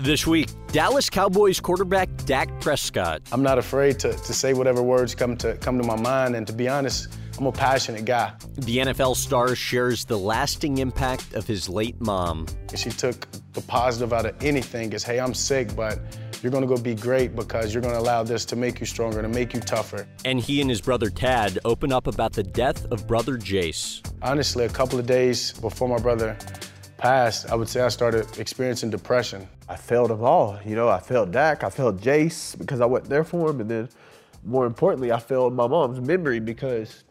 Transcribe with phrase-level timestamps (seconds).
[0.00, 3.20] This week, Dallas Cowboys quarterback Dak Prescott.
[3.32, 6.46] I'm not afraid to, to say whatever words come to come to my mind, and
[6.46, 8.32] to be honest, I'm a passionate guy.
[8.54, 12.46] The NFL star shares the lasting impact of his late mom.
[12.74, 16.00] She took the positive out of anything is, hey, I'm sick, but
[16.42, 19.28] you're gonna go be great because you're gonna allow this to make you stronger, to
[19.28, 20.08] make you tougher.
[20.24, 24.00] And he and his brother Tad open up about the death of brother Jace.
[24.22, 26.38] Honestly, a couple of days before my brother
[26.96, 29.46] passed, I would say I started experiencing depression.
[29.70, 30.58] I failed them all.
[30.66, 33.70] You know, I failed Dak, I failed Jace because I wasn't there for him, and
[33.70, 33.88] then
[34.44, 37.04] more importantly, I failed my mom's memory because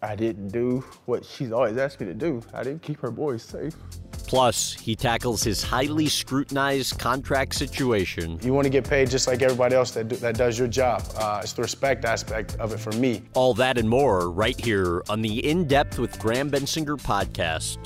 [0.00, 2.42] I didn't do what she's always asked me to do.
[2.54, 3.76] I didn't keep her boys safe.
[4.26, 8.38] Plus, he tackles his highly scrutinized contract situation.
[8.42, 11.02] You want to get paid just like everybody else that, do, that does your job.
[11.16, 13.20] Uh, it's the respect aspect of it for me.
[13.34, 17.76] All that and more right here on the In Depth with Graham Bensinger podcast.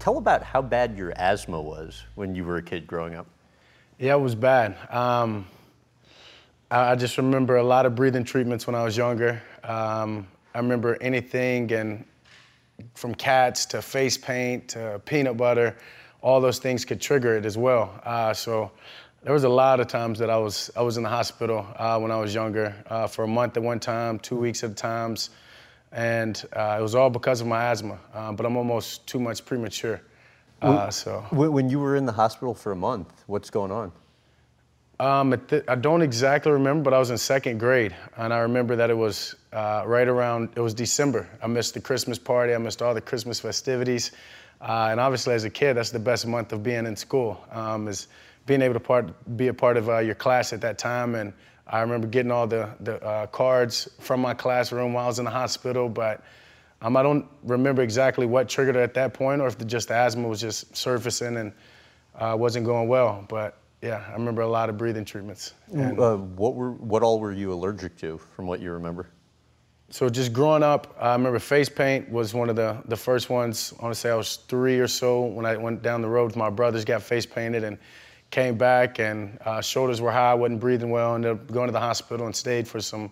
[0.00, 3.26] Tell about how bad your asthma was when you were a kid growing up.
[3.98, 4.74] Yeah, it was bad.
[4.88, 5.46] Um,
[6.70, 9.42] I, just remember a lot of breathing treatments when I was younger.
[9.62, 12.06] Um, I remember anything and
[12.94, 15.76] from cats to face paint to peanut butter,
[16.22, 18.00] all those things could trigger it as well.
[18.02, 18.70] Uh, so
[19.22, 21.98] there was a lot of times that I was I was in the hospital uh,
[21.98, 25.28] when I was younger uh, for a month at one time, two weeks at times
[25.92, 27.98] and uh, it was all because of my asthma.
[28.14, 30.00] Uh, but I'm almost too much premature.
[30.62, 33.92] Uh, so when you were in the hospital for a month, what's going on?
[35.00, 35.32] Um,
[35.66, 38.96] I don't exactly remember, but I was in second grade, and I remember that it
[38.96, 40.50] was uh, right around.
[40.56, 41.26] It was December.
[41.42, 42.54] I missed the Christmas party.
[42.54, 44.12] I missed all the Christmas festivities,
[44.60, 47.42] uh, and obviously, as a kid, that's the best month of being in school.
[47.50, 48.08] Um, is
[48.44, 51.32] being able to part, be a part of uh, your class at that time and
[51.66, 55.24] I remember getting all the, the uh, cards from my classroom while I was in
[55.24, 56.22] the hospital, but
[56.82, 59.88] um, I don't remember exactly what triggered it at that point or if the, just
[59.88, 61.52] the asthma was just surfacing and
[62.16, 63.24] uh, wasn't going well.
[63.28, 65.54] But yeah, I remember a lot of breathing treatments.
[65.72, 69.06] And, uh, what, were, what all were you allergic to from what you remember?
[69.92, 73.74] So just growing up, I remember face paint was one of the, the first ones.
[73.78, 76.26] I want to say I was three or so when I went down the road
[76.26, 77.76] with my brothers, got face painted, and
[78.30, 81.80] came back and uh, shoulders were high, wasn't breathing well, ended up going to the
[81.80, 83.10] hospital and stayed for some,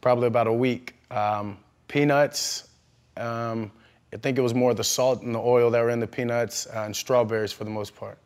[0.00, 0.94] probably about a week.
[1.10, 1.58] Um,
[1.88, 2.68] peanuts,
[3.16, 3.70] um,
[4.12, 6.66] I think it was more the salt and the oil that were in the peanuts
[6.66, 8.18] uh, and strawberries for the most part.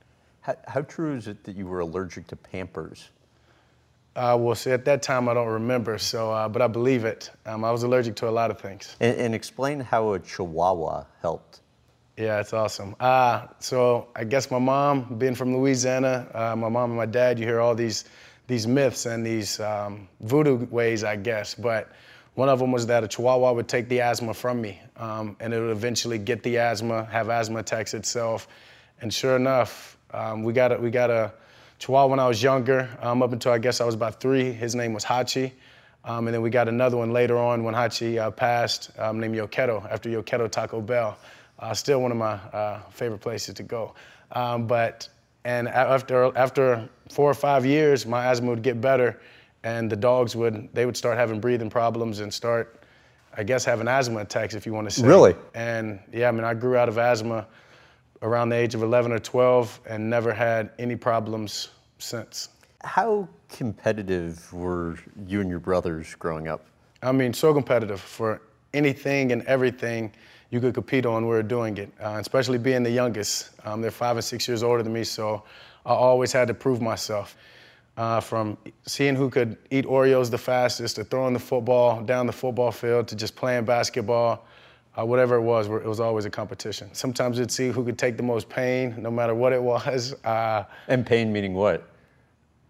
[0.42, 3.08] How, how, true is it that you were allergic to Pampers?
[4.14, 7.30] Uh, well, see, at that time I don't remember, so uh, but I believe it.
[7.46, 8.94] Um, I was allergic to a lot of things.
[9.00, 11.60] And, and explain how a Chihuahua helped.
[12.16, 12.94] Yeah, it's awesome.
[13.00, 17.40] Uh, so I guess my mom, being from Louisiana, uh, my mom and my dad,
[17.40, 18.04] you hear all these
[18.46, 21.54] these myths and these um, voodoo ways, I guess.
[21.54, 21.90] But
[22.34, 25.52] one of them was that a Chihuahua would take the asthma from me, um, and
[25.52, 28.46] it would eventually get the asthma, have asthma attacks itself.
[29.00, 31.32] And sure enough, um, we got a, we got a
[31.78, 34.52] Chihuahua when I was younger, um, up until I guess I was about three.
[34.52, 35.52] His name was Hachi.
[36.04, 39.34] Um, and then we got another one later on when Hachi uh, passed, um, named
[39.34, 41.16] Yo Quiero, after Yo Quiero Taco Bell.
[41.58, 43.94] Uh, still one of my uh, favorite places to go.
[44.32, 45.08] Um, but
[45.44, 49.20] and after after four or five years, my asthma would get better,
[49.62, 52.82] and the dogs would they would start having breathing problems and start,
[53.36, 55.06] I guess, having asthma attacks, if you want to say.
[55.06, 55.34] Really?
[55.54, 57.46] And yeah, I mean, I grew out of asthma
[58.22, 62.48] around the age of 11 or 12, and never had any problems since.
[62.82, 66.64] How competitive were you and your brothers growing up?
[67.02, 68.40] I mean, so competitive for
[68.72, 70.12] anything and everything
[70.54, 73.50] you could compete on, we were doing it, uh, especially being the youngest.
[73.64, 75.42] Um, they're five and six years older than me, so
[75.84, 77.36] I always had to prove myself.
[77.96, 78.56] Uh, from
[78.86, 83.06] seeing who could eat Oreos the fastest to throwing the football down the football field
[83.08, 84.46] to just playing basketball,
[84.96, 86.88] uh, whatever it was, it was always a competition.
[86.92, 90.14] Sometimes you'd see who could take the most pain, no matter what it was.
[90.24, 91.88] Uh, and pain meaning what?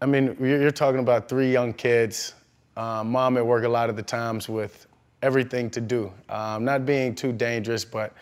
[0.01, 2.35] I mean, you're, talking about three young kids,
[2.77, 4.87] uh, mom at work a lot of the times with
[5.25, 6.13] everything to do.
[6.29, 8.13] Um, not being too dangerous, but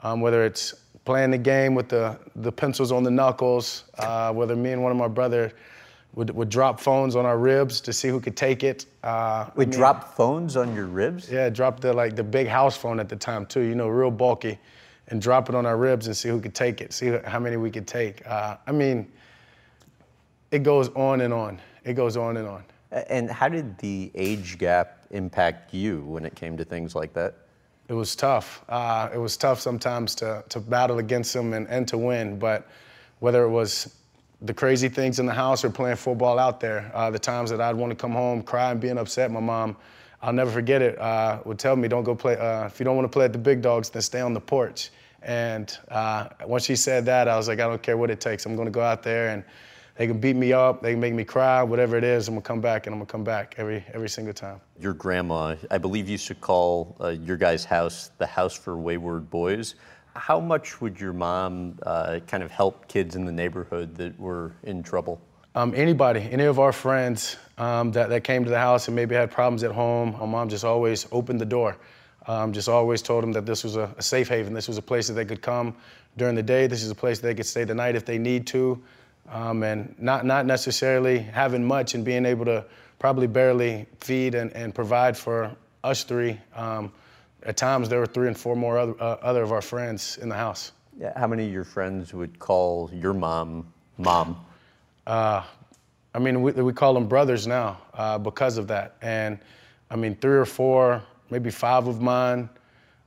[0.00, 4.56] um, whether it's playing the game with the, the pencils on the knuckles, uh, whether
[4.56, 5.52] me and one of my brother
[6.14, 8.86] would, would drop phones on our ribs to see who could take it.
[9.04, 11.30] Uh, we drop phones on your ribs?
[11.30, 13.60] Yeah, drop the like the big house phone at the time too.
[13.60, 14.58] You know, real bulky,
[15.08, 16.92] and drop it on our ribs and see who could take it.
[16.92, 18.26] See how many we could take.
[18.26, 19.10] Uh, I mean,
[20.50, 21.60] it goes on and on.
[21.84, 22.64] It goes on and on.
[22.92, 27.34] And how did the age gap impact you when it came to things like that?
[27.88, 28.64] It was tough.
[28.68, 32.38] Uh, it was tough sometimes to, to battle against them and, and to win.
[32.38, 32.68] But
[33.20, 33.94] whether it was
[34.42, 37.60] the crazy things in the house or playing football out there, uh, the times that
[37.60, 39.76] I'd want to come home, cry and being upset, my mom,
[40.20, 42.96] I'll never forget it, uh, would tell me, don't go play, uh, if you don't
[42.96, 44.90] want to play at the big dogs, then stay on the porch.
[45.22, 48.46] And uh, once she said that, I was like, I don't care what it takes.
[48.46, 49.44] I'm going to go out there and
[49.96, 52.28] they can beat me up, they can make me cry, whatever it is.
[52.28, 54.60] I'm gonna come back and I'm gonna come back every every single time.
[54.80, 59.30] Your grandma, I believe, used to call uh, your guys' house the house for wayward
[59.30, 59.74] boys.
[60.14, 64.52] How much would your mom uh, kind of help kids in the neighborhood that were
[64.62, 65.20] in trouble?
[65.54, 69.14] Um, anybody, any of our friends um, that, that came to the house and maybe
[69.14, 71.76] had problems at home, my mom just always opened the door.
[72.26, 74.54] Um, just always told them that this was a, a, safe haven.
[74.54, 75.74] This was a place that they could come
[76.16, 76.68] during the day.
[76.68, 78.80] This is a place they could stay the night if they need to.
[79.28, 82.64] Um, and not, not necessarily having much and being able to
[82.98, 85.50] probably barely feed and, and provide for
[85.84, 86.38] us three.
[86.54, 86.92] Um,
[87.44, 90.28] at times, there were three and four more other, uh, other of our friends in
[90.28, 90.72] the house.
[90.98, 94.44] Yeah, how many of your friends would call your mom, mom?
[95.06, 95.42] Uh,
[96.14, 98.96] I mean, we, we call them brothers now uh, because of that.
[99.02, 99.38] And
[99.90, 101.02] I mean, three or four
[101.32, 102.48] maybe five of mine.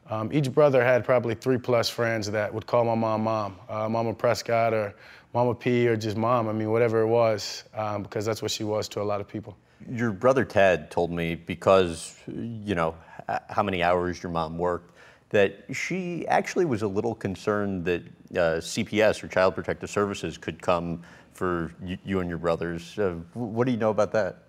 [0.09, 3.87] Um, each brother had probably three plus friends that would call my mom mom, uh,
[3.87, 4.95] Mama Prescott or
[5.35, 6.47] Mama P or just mom.
[6.47, 9.27] I mean, whatever it was, um, because that's what she was to a lot of
[9.27, 9.57] people.
[9.91, 12.95] Your brother Tad told me because, you know,
[13.49, 14.91] how many hours your mom worked,
[15.31, 18.01] that she actually was a little concerned that
[18.31, 21.01] uh, CPS or Child Protective Services could come
[21.33, 22.97] for you, you and your brothers.
[22.97, 24.43] Uh, what do you know about that?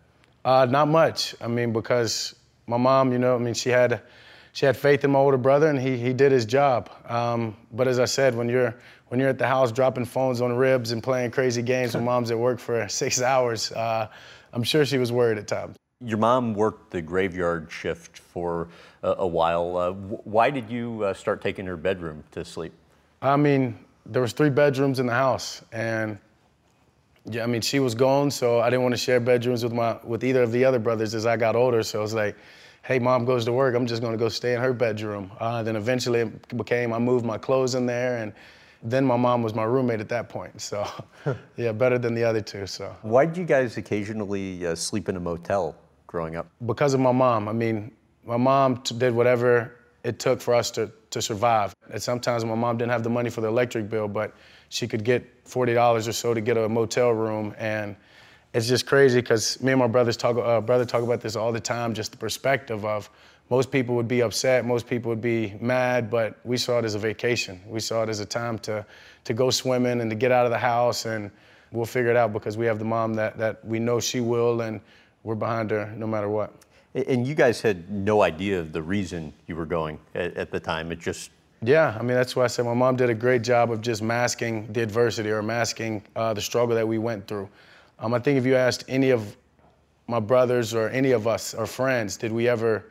[0.44, 1.34] Uh, not much.
[1.40, 2.36] I mean, because
[2.68, 4.02] my mom, you know, I mean, she had
[4.52, 6.90] she had faith in my older brother, and he he did his job.
[7.08, 8.76] Um, but as I said, when you're
[9.08, 12.30] when you're at the house dropping phones on ribs and playing crazy games when mom's
[12.30, 14.08] at work for six hours, uh,
[14.52, 15.76] I'm sure she was worried at times.
[16.04, 18.68] Your mom worked the graveyard shift for
[19.02, 19.76] a, a while.
[19.76, 22.72] Uh, why did you uh, start taking her bedroom to sleep?
[23.22, 26.18] I mean, there was three bedrooms in the house, and
[27.24, 29.98] yeah, I mean, she was gone, so I didn't want to share bedrooms with my
[30.04, 31.82] with either of the other brothers as I got older.
[31.82, 32.36] So it was like,
[32.82, 35.32] hey, mom goes to work, I'm just going to go stay in her bedroom.
[35.40, 38.32] Uh, then eventually it became I moved my clothes in there, and
[38.82, 40.60] then my mom was my roommate at that point.
[40.60, 40.86] So
[41.56, 42.66] yeah, better than the other two.
[42.66, 45.76] So why did you guys occasionally uh, sleep in a motel
[46.06, 46.46] growing up?
[46.64, 47.48] Because of my mom.
[47.48, 47.92] I mean,
[48.24, 51.74] my mom t- did whatever it took for us to to survive.
[51.90, 54.34] And sometimes my mom didn't have the money for the electric bill, but
[54.68, 57.54] she could get $40 or so to get a motel room.
[57.58, 57.96] And
[58.52, 61.52] it's just crazy because me and my brothers talk, uh, brother talk about this all
[61.52, 63.08] the time, just the perspective of
[63.48, 66.94] most people would be upset, most people would be mad, but we saw it as
[66.94, 67.60] a vacation.
[67.66, 68.84] We saw it as a time to,
[69.24, 71.30] to go swimming and to get out of the house and
[71.70, 74.62] we'll figure it out because we have the mom that, that we know she will
[74.62, 74.80] and
[75.22, 76.52] we're behind her no matter what.
[76.94, 80.58] And you guys had no idea of the reason you were going at, at the
[80.58, 80.90] time.
[80.90, 81.30] It just
[81.62, 84.02] yeah, I mean, that's why I said my mom did a great job of just
[84.02, 87.48] masking the adversity or masking uh, the struggle that we went through.
[87.98, 89.36] Um, I think if you asked any of
[90.06, 92.84] my brothers or any of us or friends, did we ever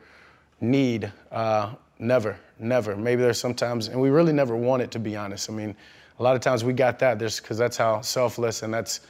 [0.60, 1.12] need?
[1.30, 2.96] Uh, never, never.
[2.96, 5.50] Maybe there's sometimes, and we really never wanted to be honest.
[5.50, 5.74] I mean,
[6.18, 9.00] a lot of times we got that just because that's how selfless and that's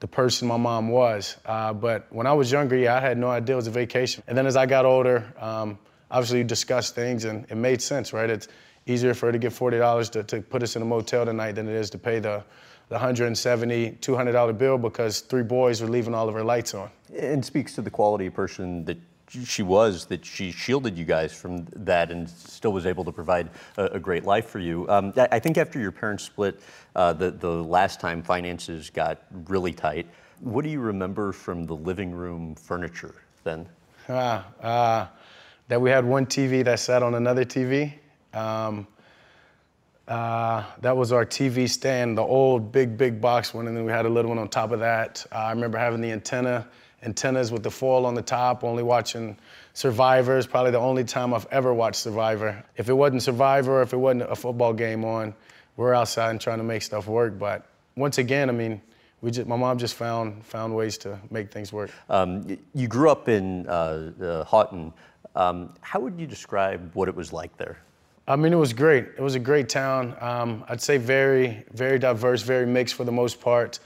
[0.00, 1.36] the person my mom was.
[1.46, 4.22] Uh, but when I was younger, yeah, I had no idea it was a vacation.
[4.26, 5.78] And then as I got older, um,
[6.10, 8.30] obviously you discuss things and it made sense, right?
[8.30, 8.48] It's,
[8.88, 11.68] easier for her to get $40 to, to put us in a motel tonight than
[11.68, 12.42] it is to pay the,
[12.88, 16.90] the $170, $200 bill because three boys were leaving all of her lights on.
[17.16, 18.98] And speaks to the quality of person that
[19.30, 23.50] she was, that she shielded you guys from that and still was able to provide
[23.76, 24.88] a, a great life for you.
[24.88, 26.60] Um, I think after your parents split,
[26.96, 30.06] uh, the, the last time finances got really tight,
[30.40, 33.14] what do you remember from the living room furniture
[33.44, 33.68] then?
[34.08, 35.06] Ah, uh,
[35.68, 37.92] that we had one TV that sat on another TV
[38.32, 38.86] um,
[40.06, 43.92] uh, that was our TV stand, the old big, big box one, and then we
[43.92, 45.24] had a little one on top of that.
[45.30, 46.66] Uh, I remember having the antenna,
[47.02, 49.36] antennas with the foil on the top, only watching
[49.72, 52.64] Survivor is probably the only time I've ever watched Survivor.
[52.76, 55.34] If it wasn't Survivor, if it wasn't a football game on,
[55.76, 57.38] we're outside and trying to make stuff work.
[57.38, 58.80] But once again, I mean,
[59.20, 61.90] we just, my mom just found found ways to make things work.
[62.08, 64.92] Um, you grew up in uh, uh, Haughton.
[65.34, 67.78] Um, how would you describe what it was like there?
[68.26, 69.06] I mean, it was great.
[69.16, 70.14] It was a great town.
[70.20, 73.78] Um, I'd say very, very diverse, very mixed for the most part.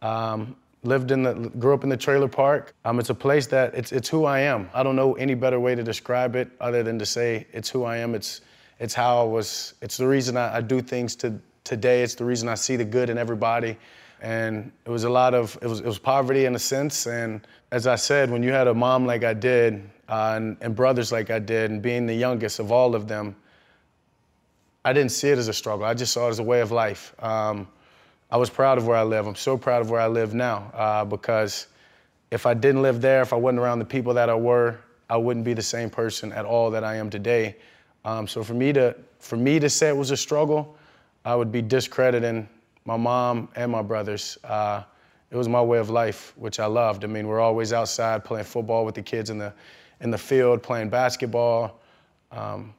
[0.00, 2.74] Um, lived in the, grew up in the trailer park.
[2.84, 4.68] Um, it's a place that it's, it's who I am.
[4.74, 7.84] I don't know any better way to describe it other than to say it's who
[7.84, 8.14] I am.
[8.14, 8.40] It's,
[8.80, 9.74] it's how I was.
[9.80, 12.02] It's the reason I, I do things to today.
[12.02, 13.76] It's the reason I see the good in everybody.
[14.20, 17.06] And it was a lot of, it was, it was poverty in a sense.
[17.06, 20.74] And as I said, when you had a mom like I did uh, and, and
[20.74, 23.36] brothers like I did, and being the youngest of all of them,
[24.84, 25.84] I didn't see it as a struggle.
[25.84, 27.14] I just saw it as a way of life.
[27.20, 27.68] Um,
[28.32, 29.26] I was proud of where I live.
[29.26, 31.66] I'm so proud of where I live now uh, because
[32.30, 34.78] if I didn't live there, if I wasn't around the people that I were,
[35.10, 37.56] I wouldn't be the same person at all that I am today.
[38.06, 40.78] Um, so for me to for me to say it was a struggle,
[41.26, 42.48] I would be discrediting
[42.86, 44.38] my mom and my brothers.
[44.44, 44.82] Uh,
[45.30, 47.04] it was my way of life, which I loved.
[47.04, 49.52] I mean, we're always outside playing football with the kids in the
[50.00, 51.82] in the field, playing basketball.
[52.30, 52.72] Um,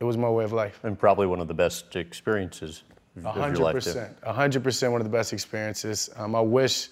[0.00, 0.80] it was my way of life.
[0.82, 2.84] And probably one of the best experiences
[3.24, 6.10] hundred percent, hundred percent, one of the best experiences.
[6.16, 6.88] Um, I wish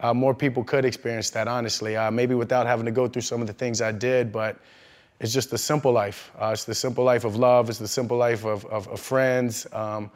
[0.00, 1.48] uh, more people could experience that.
[1.48, 4.58] Honestly, uh, maybe without having to go through some of the things I did, but
[5.20, 6.32] it's just the simple life.
[6.40, 7.68] Uh, it's the simple life of love.
[7.68, 10.10] It's the simple life of, of, of friends, um,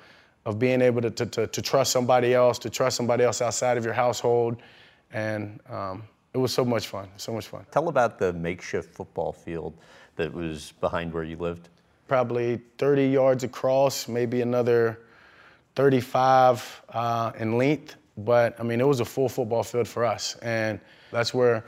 [0.46, 3.76] of being able to, to, to, to trust somebody else, to trust somebody else outside
[3.76, 4.56] of your household,
[5.12, 7.08] and um, it was so much fun.
[7.16, 7.66] So much fun.
[7.70, 9.75] Tell about the makeshift football field
[10.16, 11.68] that was behind where you lived.
[12.06, 15.00] probably 30 yards across, maybe another
[15.75, 17.97] 35 uh, in length.
[18.16, 20.37] But I mean, it was a full football field for us.
[20.43, 21.64] And that's where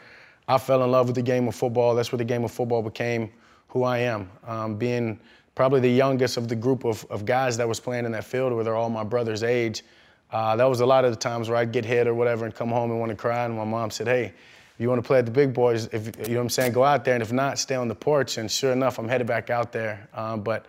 [0.48, 1.94] I fell in love with the game of football.
[1.94, 3.30] That's where the game of football became
[3.68, 4.30] who I am.
[4.46, 5.18] Um, being
[5.54, 8.52] probably the youngest of the group of, of guys that was playing in that field,
[8.52, 9.82] where they're all my brother's age.
[10.30, 12.54] Uh, that was a lot of the times where I'd get hit or whatever and
[12.54, 13.44] come home and want to cry.
[13.44, 16.06] And my mom said, Hey, if you want to play at the big boys, if
[16.06, 18.36] you know what I'm saying, go out there, and if not, stay on the porch.
[18.36, 20.08] And sure enough, I'm headed back out there.
[20.12, 20.66] Um, but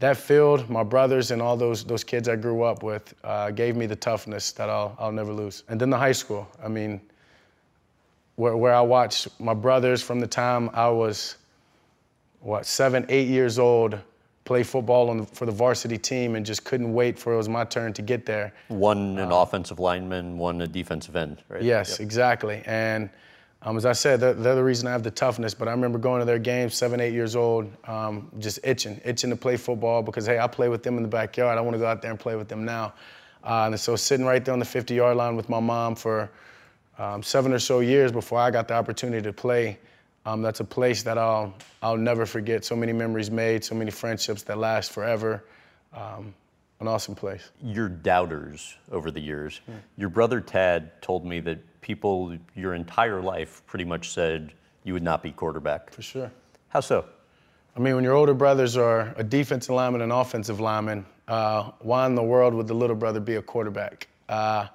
[0.00, 3.76] that field, my brothers, and all those those kids I grew up with uh, gave
[3.76, 5.64] me the toughness that I'll I'll never lose.
[5.68, 7.00] And then the high school, I mean,
[8.36, 11.36] where where I watched my brothers from the time I was
[12.40, 13.98] what seven, eight years old
[14.44, 17.48] play football on the, for the varsity team, and just couldn't wait for it was
[17.48, 18.54] my turn to get there.
[18.68, 21.62] One an offensive lineman, one a defensive end, right?
[21.62, 22.62] Yes, exactly.
[22.66, 23.10] And
[23.62, 25.52] um, as I said, they're, they're the reason I have the toughness.
[25.52, 29.30] But I remember going to their games, seven, eight years old, um, just itching, itching
[29.30, 31.58] to play football because hey, I play with them in the backyard.
[31.58, 32.94] I want to go out there and play with them now.
[33.42, 36.30] Uh, and so sitting right there on the 50-yard line with my mom for
[36.98, 39.78] um, seven or so years before I got the opportunity to play.
[40.26, 42.64] Um, that's a place that I'll I'll never forget.
[42.64, 45.42] So many memories made, so many friendships that last forever.
[46.80, 47.50] An awesome place.
[47.62, 49.60] Your doubters over the years.
[49.96, 54.52] Your brother Tad told me that people your entire life pretty much said
[54.84, 55.92] you would not be quarterback.
[55.92, 56.30] For sure.
[56.68, 57.04] How so?
[57.76, 62.06] I mean, when your older brothers are a defensive lineman and offensive lineman, uh, why
[62.06, 64.08] in the world would the little brother be a quarterback?
[64.28, 64.66] Uh,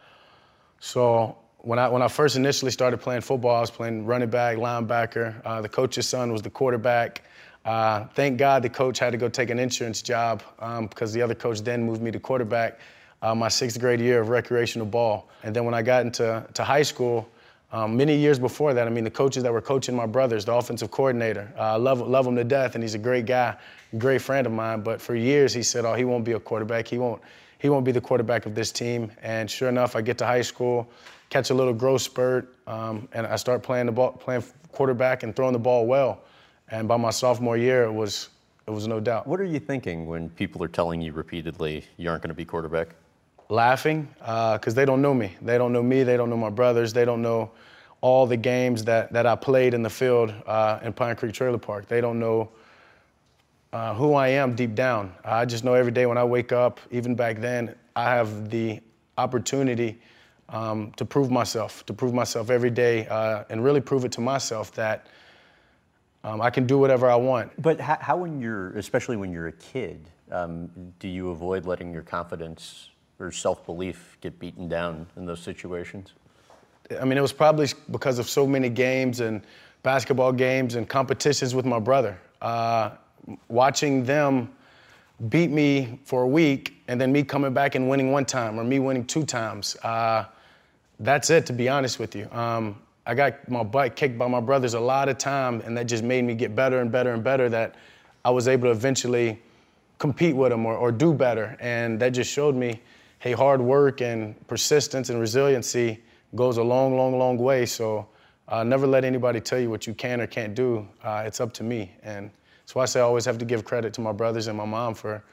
[0.79, 4.57] so when I when I first initially started playing football, I was playing running back,
[4.57, 5.41] linebacker.
[5.45, 7.23] Uh, the coach's son was the quarterback.
[7.65, 11.21] Uh, thank God the coach had to go take an insurance job um, because the
[11.21, 12.79] other coach then moved me to quarterback
[13.21, 15.29] uh, my sixth grade year of recreational ball.
[15.43, 17.27] And then when I got into to high school,
[17.71, 20.53] um, many years before that, I mean, the coaches that were coaching my brothers, the
[20.53, 23.55] offensive coordinator, uh, I love, love him to death, and he's a great guy,
[23.97, 24.81] great friend of mine.
[24.81, 26.87] But for years, he said, "Oh, he won't be a quarterback.
[26.87, 27.21] He won't,
[27.57, 30.43] he won't be the quarterback of this team." And sure enough, I get to high
[30.43, 30.87] school,
[31.29, 35.35] catch a little growth spurt, um, and I start playing the ball, playing quarterback and
[35.35, 36.21] throwing the ball well.
[36.73, 38.29] And by my sophomore year, it was,
[38.67, 39.27] it was no doubt.
[39.27, 42.43] What are you thinking when people are telling you repeatedly you aren't going to be
[42.43, 42.89] quarterback?
[43.49, 45.31] laughing because they don't know me.
[45.41, 46.03] They don't know me.
[46.03, 46.91] They don't know my brothers.
[46.91, 47.51] They don't know
[48.01, 51.57] all the games that, that I played in the field uh, in Pine Creek Trailer
[51.57, 51.87] Park.
[51.87, 52.49] They don't know
[53.71, 55.13] uh, who I am deep down.
[55.23, 58.81] I just know every day when I wake up, even back then, I have the
[59.17, 59.99] opportunity
[60.49, 64.21] um, to prove myself, to prove myself every day, uh, and really prove it to
[64.21, 65.07] myself that
[66.23, 67.51] um, I can do whatever I want.
[67.61, 71.93] But how, how when you're, especially when you're a kid, um, do you avoid letting
[71.93, 72.89] your confidence
[73.19, 76.13] or self-belief get beaten down in those situations?
[76.99, 79.41] I mean, it was probably because of so many games and
[79.83, 82.17] basketball games and competitions with my brother.
[82.41, 82.91] Uh,
[83.47, 84.49] watching them
[85.29, 88.63] beat me for a week and then me coming back and winning one time or
[88.63, 89.75] me winning two times.
[89.83, 90.25] Uh,
[90.99, 92.29] that's it, to be honest with you.
[92.31, 95.87] Um, I got my butt kicked by my brothers a lot of time, and that
[95.87, 97.49] just made me get better and better and better.
[97.49, 97.75] That
[98.23, 99.41] I was able to eventually
[99.99, 102.81] compete with them or, or do better, and that just showed me,
[103.19, 106.01] hey, hard work and persistence and resiliency
[106.35, 107.65] goes a long, long, long way.
[107.65, 108.07] So
[108.47, 110.87] uh, never let anybody tell you what you can or can't do.
[111.03, 112.31] Uh, it's up to me, and
[112.61, 114.65] that's why I say I always have to give credit to my brothers and my
[114.65, 115.23] mom for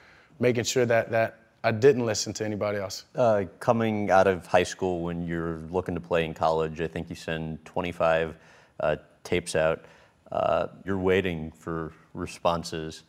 [0.41, 3.05] making sure that that I didn't listen to anybody else.
[3.15, 7.11] Uh, coming out of high school, when you're looking to play in college, I think
[7.11, 8.35] you send 25
[8.81, 9.85] uh, tapes out.
[10.33, 13.03] Uh, you're waiting for responses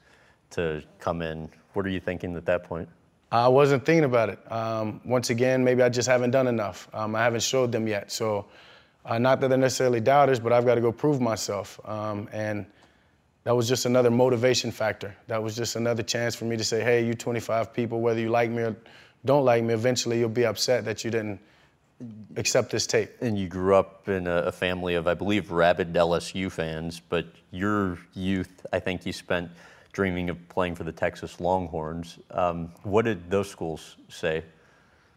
[0.51, 1.50] to come in.
[1.74, 2.89] What are you thinking at that point?
[3.31, 4.51] I wasn't thinking about it.
[4.51, 6.89] Um, once again, maybe I just haven't done enough.
[6.93, 8.12] Um, I haven't showed them yet.
[8.12, 8.48] So,
[9.05, 11.79] uh, not that they're necessarily doubters, but I've got to go prove myself.
[11.86, 12.65] Um, and
[13.43, 15.15] that was just another motivation factor.
[15.27, 18.29] That was just another chance for me to say, hey, you 25 people, whether you
[18.29, 18.75] like me or
[19.25, 21.39] don't like me, eventually you'll be upset that you didn't
[22.38, 23.12] accept this tape.
[23.21, 27.98] And you grew up in a, family of, I believe, rabid LSU fans, but your
[28.13, 29.50] youth, I think you spent
[29.91, 32.17] dreaming of playing for the Texas Longhorns.
[32.31, 34.43] Um, what did those schools say?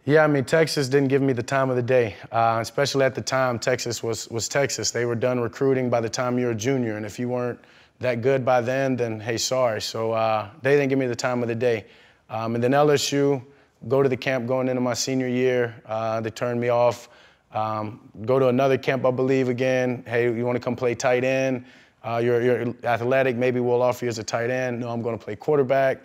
[0.06, 3.14] Yeah, I mean, Texas didn't give me the time of the day, uh, especially at
[3.14, 4.90] the time Texas was, was Texas.
[4.90, 7.58] They were done recruiting by the time you were a junior, and if you weren't
[8.00, 9.80] that good by then, then hey, sorry.
[9.80, 11.86] So uh, they didn't give me the time of the day.
[12.28, 13.42] Um, and then LSU,
[13.88, 17.08] go to the camp going into my senior year, uh, they turned me off.
[17.52, 20.02] Um, go to another camp, I believe, again.
[20.08, 21.64] Hey, you want to come play tight end?
[22.02, 24.80] Uh, you're, you're athletic, maybe we'll offer you as a tight end.
[24.80, 26.02] No, I'm going to play quarterback.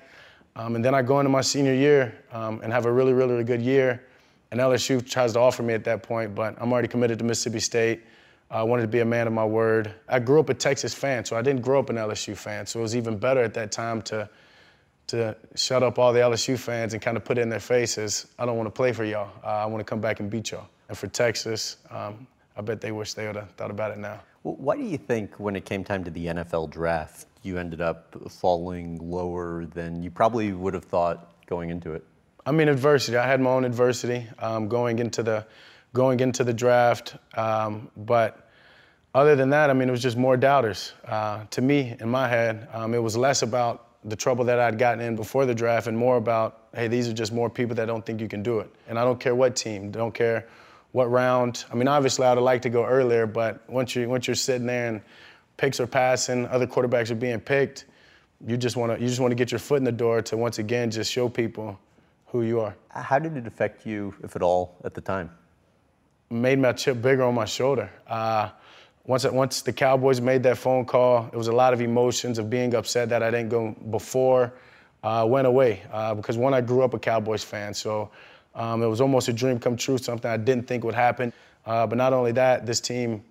[0.55, 3.31] Um, and then I go into my senior year um, and have a really, really,
[3.31, 4.03] really good year.
[4.51, 7.59] And LSU tries to offer me at that point, but I'm already committed to Mississippi
[7.59, 8.01] State.
[8.51, 9.93] I wanted to be a man of my word.
[10.07, 12.65] I grew up a Texas fan, so I didn't grow up an LSU fan.
[12.65, 14.27] So it was even better at that time to,
[15.07, 18.27] to shut up all the LSU fans and kind of put it in their faces.
[18.39, 19.29] I don't want to play for y'all.
[19.43, 20.67] Uh, I want to come back and beat y'all.
[20.87, 22.25] And for Texas, um,
[22.57, 24.19] I bet they wish they would have thought about it now.
[24.43, 27.81] Well, why do you think when it came time to the NFL draft, you ended
[27.81, 32.03] up falling lower than you probably would have thought going into it?
[32.45, 33.15] I mean, adversity.
[33.17, 35.45] I had my own adversity um, going into the
[35.93, 38.49] going into the draft, um, but
[39.15, 40.93] other than that, I mean, it was just more doubters.
[41.05, 44.77] Uh, to me, in my head, um, it was less about the trouble that I'd
[44.77, 47.85] gotten in before the draft and more about, hey, these are just more people that
[47.85, 48.69] don't think you can do it.
[48.87, 50.47] And I don't care what team, don't care
[50.91, 51.65] what round.
[51.71, 54.67] I mean, obviously, I'd have liked to go earlier, but once you once you're sitting
[54.67, 55.01] there and
[55.57, 57.85] picks are passing, other quarterbacks are being picked.
[58.47, 60.37] You just want to you just want to get your foot in the door to
[60.37, 61.77] once again just show people
[62.27, 62.75] who you are.
[62.89, 65.31] How did it affect you, if at all, at the time?
[66.29, 67.89] Made my chip bigger on my shoulder.
[68.07, 68.49] Uh,
[69.05, 72.49] once once the Cowboys made that phone call, it was a lot of emotions of
[72.49, 74.53] being upset that I didn't go before.
[75.01, 78.11] Uh, went away uh, because one, I grew up a Cowboys fan, so
[78.53, 81.31] um, it was almost a dream come true, something I didn't think would happen.
[81.65, 83.23] Uh, but not only that, this team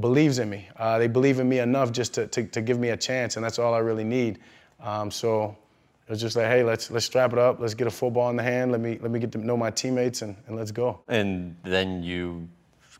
[0.00, 0.68] believes in me.
[0.76, 3.44] Uh, they believe in me enough just to, to, to, give me a chance, and
[3.44, 4.38] that's all I really need.
[4.80, 5.56] Um, so
[6.08, 7.60] it was just like, hey, let's let's strap it up.
[7.60, 8.72] Let's get a football in the hand.
[8.72, 11.00] Let me let me get to know my teammates, and, and let's go.
[11.06, 12.48] And then you,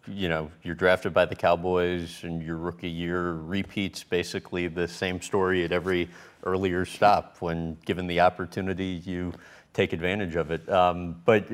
[0.06, 5.22] you know, you're drafted by the Cowboys, and your rookie year repeats basically the same
[5.22, 6.10] story at every
[6.44, 7.38] earlier stop.
[7.40, 9.32] When given the opportunity, you
[9.72, 10.68] take advantage of it.
[10.68, 11.46] Um, but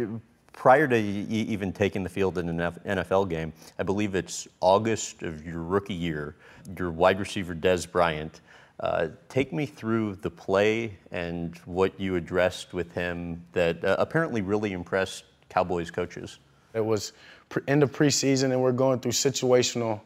[0.52, 5.46] prior to even taking the field in an NFL game, I believe it's August of
[5.46, 6.34] your rookie year,
[6.76, 8.40] your wide receiver, Dez Bryant.
[8.80, 14.42] Uh, take me through the play and what you addressed with him that uh, apparently
[14.42, 16.38] really impressed Cowboys coaches.
[16.74, 17.12] It was
[17.48, 20.00] pre- end of preseason, and we're going through situational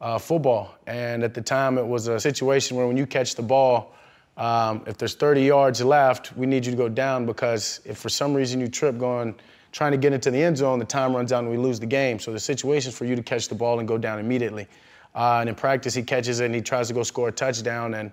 [0.00, 0.74] uh, football.
[0.86, 3.94] And at the time, it was a situation where when you catch the ball,
[4.36, 8.08] um, if there's 30 yards left, we need you to go down because if for
[8.08, 9.34] some reason you trip going
[9.72, 11.86] trying to get into the end zone, the time runs out and we lose the
[11.86, 12.18] game.
[12.18, 14.66] So the situation is for you to catch the ball and go down immediately.
[15.14, 17.94] Uh, and in practice, he catches it and he tries to go score a touchdown.
[17.94, 18.12] And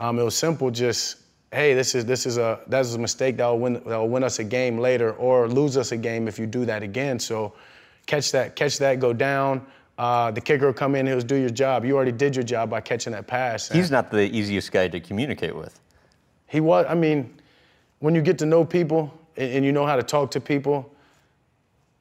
[0.00, 1.16] um, it was simple, just
[1.52, 4.08] hey, this is this is a that is a mistake that will win that will
[4.08, 7.18] win us a game later or lose us a game if you do that again.
[7.18, 7.54] So
[8.06, 9.66] catch that, catch that, go down.
[9.98, 11.84] Uh, the kicker will come in, he'll do your job.
[11.84, 13.68] You already did your job by catching that pass.
[13.68, 15.80] He's not the easiest guy to communicate with.
[16.46, 16.86] He was.
[16.88, 17.34] I mean,
[17.98, 20.90] when you get to know people and, and you know how to talk to people,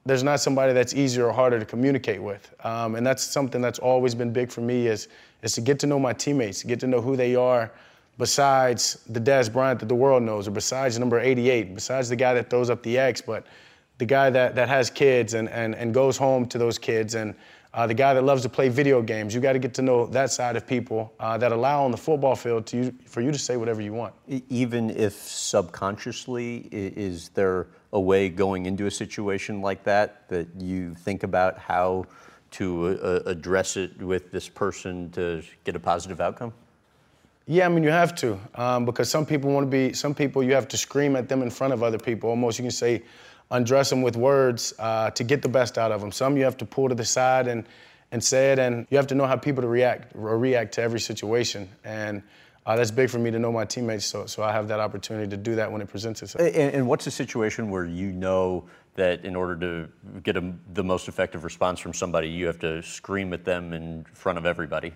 [0.07, 2.53] there's not somebody that's easier or harder to communicate with.
[2.65, 5.07] Um, and that's something that's always been big for me is,
[5.41, 7.71] is to get to know my teammates, get to know who they are
[8.17, 12.33] besides the Dez Bryant that the world knows, or besides number 88, besides the guy
[12.33, 13.45] that throws up the X, but
[13.97, 17.35] the guy that, that has kids and, and, and goes home to those kids and
[17.77, 19.35] uh, the guy that loves to play video games.
[19.35, 21.97] You got to get to know that side of people uh, that allow on the
[21.97, 24.15] football field to you, for you to say whatever you want.
[24.49, 30.95] Even if subconsciously, is there a way going into a situation like that that you
[30.95, 32.07] think about how
[32.49, 36.53] to uh, address it with this person to get a positive outcome?
[37.45, 39.93] Yeah, I mean you have to um, because some people want to be.
[39.93, 42.31] Some people you have to scream at them in front of other people.
[42.31, 43.03] Almost you can say,
[43.51, 46.12] undress them with words uh, to get the best out of them.
[46.12, 47.65] Some you have to pull to the side and,
[48.12, 50.81] and say it, and you have to know how people to react or react to
[50.81, 51.69] every situation.
[51.83, 52.23] And
[52.65, 55.29] uh, that's big for me to know my teammates, so, so I have that opportunity
[55.29, 56.45] to do that when it presents itself.
[56.45, 60.83] And, and what's a situation where you know that in order to get a, the
[60.83, 64.91] most effective response from somebody, you have to scream at them in front of everybody?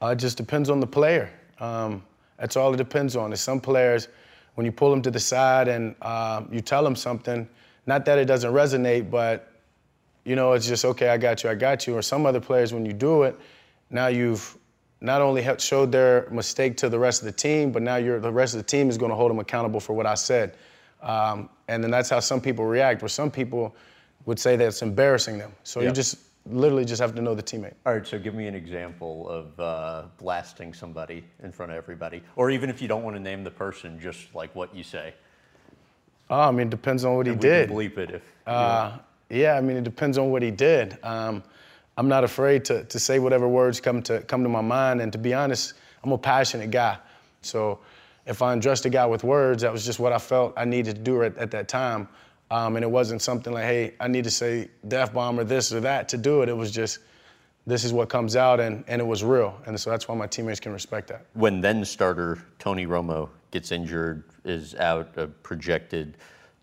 [0.00, 1.30] Uh, it just depends on the player.
[1.58, 2.04] Um,
[2.38, 3.32] that's all it depends on.
[3.32, 4.08] Is some players,
[4.54, 7.48] when you pull them to the side and uh, you tell them something,
[7.86, 9.52] not that it doesn't resonate, but
[10.24, 11.08] you know, it's just okay.
[11.08, 11.50] I got you.
[11.50, 11.96] I got you.
[11.96, 13.38] Or some other players, when you do it,
[13.90, 14.58] now you've
[15.00, 18.32] not only showed their mistake to the rest of the team, but now you're, the
[18.32, 20.56] rest of the team is going to hold them accountable for what I said.
[21.00, 23.02] Um, and then that's how some people react.
[23.02, 23.76] Where some people
[24.24, 25.52] would say that it's embarrassing them.
[25.62, 26.16] So you just
[26.50, 27.74] literally just have to know the teammate.
[27.84, 32.22] All right, so give me an example of uh, blasting somebody in front of everybody,
[32.36, 35.14] or even if you don't want to name the person, just like what you say.
[36.28, 37.68] Oh, I mean, it depends on what he we did.
[37.68, 38.22] Can bleep it if.
[38.46, 38.98] Uh,
[39.30, 40.98] yeah, I mean, it depends on what he did.
[41.02, 41.42] Um,
[41.96, 45.12] I'm not afraid to, to say whatever words come to come to my mind, and
[45.12, 46.98] to be honest, I'm a passionate guy.
[47.42, 47.78] So
[48.26, 50.96] if I undressed a guy with words, that was just what I felt I needed
[50.96, 52.08] to do at, at that time.
[52.50, 55.72] Um, and it wasn't something like, hey, I need to say death bomb or this
[55.72, 56.48] or that to do it.
[56.48, 57.00] It was just,
[57.66, 59.60] this is what comes out, and, and it was real.
[59.66, 61.26] And so that's why my teammates can respect that.
[61.34, 66.16] When then starter Tony Romo gets injured, is out a projected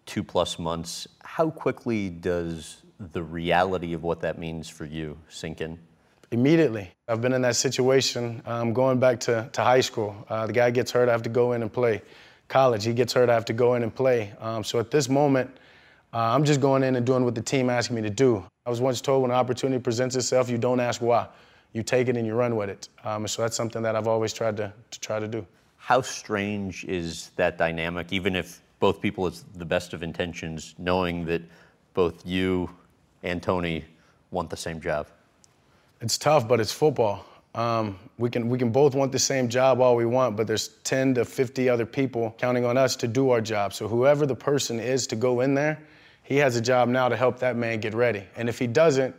[0.05, 5.61] two plus months, how quickly does the reality of what that means for you sink
[5.61, 5.77] in?
[6.31, 6.89] Immediately.
[7.07, 10.15] I've been in that situation um, going back to, to high school.
[10.29, 12.01] Uh, the guy gets hurt, I have to go in and play.
[12.47, 14.33] College, he gets hurt, I have to go in and play.
[14.39, 15.49] Um, so at this moment,
[16.13, 18.45] uh, I'm just going in and doing what the team asked me to do.
[18.65, 21.27] I was once told when an opportunity presents itself, you don't ask why.
[21.73, 22.87] You take it and you run with it.
[23.03, 25.45] Um, so that's something that I've always tried to, to try to do.
[25.77, 31.25] How strange is that dynamic, even if both people it's the best of intentions, knowing
[31.25, 31.41] that
[31.93, 32.69] both you
[33.23, 33.83] and Tony
[34.31, 35.07] want the same job?
[35.99, 37.25] It's tough, but it's football.
[37.55, 40.69] Um, we can we can both want the same job all we want, but there's
[40.85, 43.73] 10 to 50 other people counting on us to do our job.
[43.73, 45.79] So whoever the person is to go in there,
[46.23, 48.23] he has a job now to help that man get ready.
[48.35, 49.15] And if he doesn't,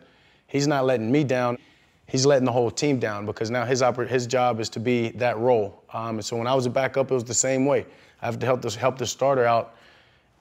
[0.47, 1.59] he's not letting me down.
[2.07, 5.11] He's letting the whole team down because now his oper- his job is to be
[5.11, 5.85] that role.
[5.93, 7.87] Um, and so when I was a backup, it was the same way.
[8.21, 9.77] I have to help help the starter out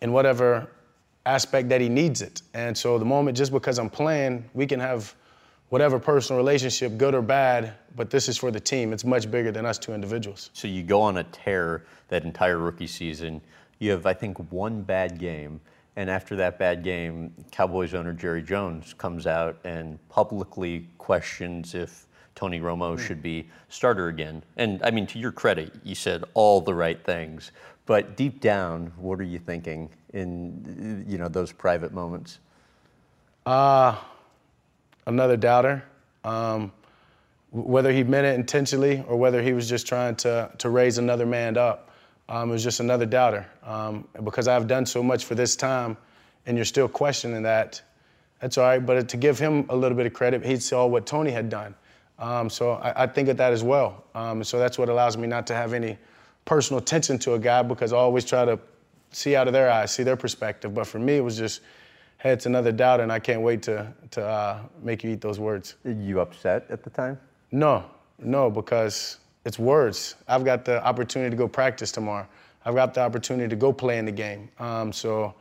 [0.01, 0.69] in whatever
[1.25, 2.41] aspect that he needs it.
[2.53, 5.15] And so the moment, just because I'm playing, we can have
[5.69, 8.93] whatever personal relationship, good or bad, but this is for the team.
[8.93, 10.49] It's much bigger than us two individuals.
[10.53, 13.41] So you go on a tear that entire rookie season.
[13.79, 15.59] You have, I think, one bad game.
[15.95, 22.07] And after that bad game, Cowboys owner Jerry Jones comes out and publicly questions if
[22.35, 24.43] Tony Romo should be starter again.
[24.57, 27.51] And I mean, to your credit, you said all the right things.
[27.85, 32.39] But deep down, what are you thinking in you know those private moments?
[33.45, 33.95] Uh,
[35.05, 35.83] another doubter.
[36.23, 36.71] Um,
[37.53, 41.25] whether he meant it intentionally or whether he was just trying to, to raise another
[41.25, 41.91] man up,
[42.29, 43.45] um, it was just another doubter.
[43.63, 45.97] Um, because I've done so much for this time
[46.45, 47.81] and you're still questioning that,
[48.39, 48.85] that's all right.
[48.85, 51.75] But to give him a little bit of credit, he saw what Tony had done.
[52.19, 54.03] Um, so I, I, think of that as well.
[54.13, 55.97] Um, so that's what allows me not to have any
[56.45, 58.59] personal attention to a guy because I always try to
[59.11, 60.73] see out of their eyes, see their perspective.
[60.73, 61.61] But for me, it was just,
[62.19, 65.39] hey, it's another doubt, and I can't wait to, to uh, make you eat those
[65.39, 65.75] words.
[65.85, 67.19] Are you upset at the time?
[67.51, 67.85] No,
[68.19, 70.15] no, because it's words.
[70.27, 72.27] I've got the opportunity to go practice tomorrow.
[72.65, 74.49] I've got the opportunity to go play in the game.
[74.59, 75.33] Um, so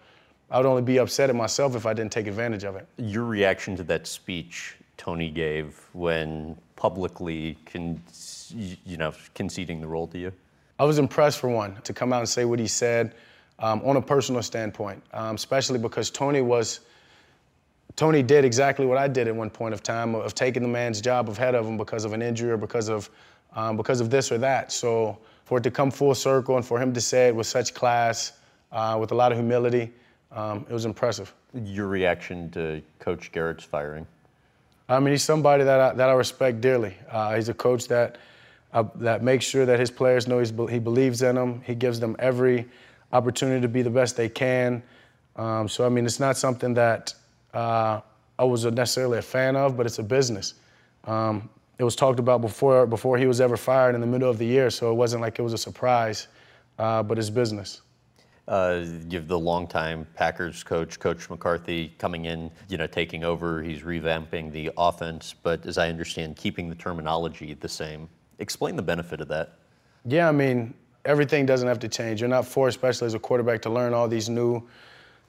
[0.50, 2.86] I would only be upset at myself if I didn't take advantage of it.
[2.96, 8.02] Your reaction to that speech Tony gave when publicly, con-
[8.54, 10.32] you know, conceding the role to you?
[10.78, 13.14] I was impressed for one to come out and say what he said
[13.58, 16.80] um, on a personal standpoint, um, especially because Tony was
[17.94, 21.00] Tony did exactly what I did at one point of time of taking the man's
[21.00, 23.10] job ahead of him because of an injury or because of
[23.54, 24.72] um, because of this or that.
[24.72, 27.74] So for it to come full circle and for him to say it with such
[27.74, 28.32] class,
[28.70, 29.92] uh, with a lot of humility,
[30.30, 31.32] um, it was impressive.
[31.54, 34.06] Your reaction to Coach Garrett's firing?
[34.88, 36.96] I mean, he's somebody that I, that I respect dearly.
[37.10, 38.18] Uh, he's a coach that
[38.72, 41.62] uh, that makes sure that his players know he believes in them.
[41.64, 42.66] He gives them every
[43.12, 44.82] opportunity to be the best they can.
[45.36, 47.14] Um, so I mean, it's not something that
[47.52, 48.00] uh,
[48.38, 50.54] I was necessarily a fan of, but it's a business.
[51.04, 51.48] Um,
[51.82, 54.46] it was talked about before before he was ever fired in the middle of the
[54.46, 56.28] year, so it wasn't like it was a surprise,
[56.78, 57.82] uh, but it's business.
[58.46, 63.64] Uh, you have the longtime Packers coach, Coach McCarthy, coming in, you know, taking over.
[63.64, 68.08] He's revamping the offense, but as I understand, keeping the terminology the same.
[68.38, 69.54] Explain the benefit of that.
[70.04, 72.20] Yeah, I mean, everything doesn't have to change.
[72.20, 74.62] You're not forced, especially as a quarterback, to learn all these new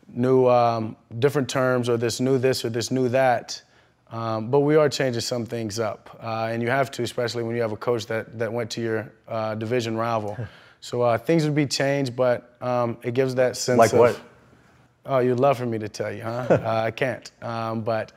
[0.08, 3.60] new um, different terms or this new this or this new that.
[4.14, 7.56] Um, but we are changing some things up, uh, and you have to, especially when
[7.56, 10.38] you have a coach that that went to your uh, division rival.
[10.82, 14.00] so uh, things would be changed, but um, it gives that sense like of.
[14.00, 14.22] Like what?
[15.08, 16.46] Oh, you'd love for me to tell you, huh?
[16.50, 17.30] Uh, I can't.
[17.42, 18.14] Um, but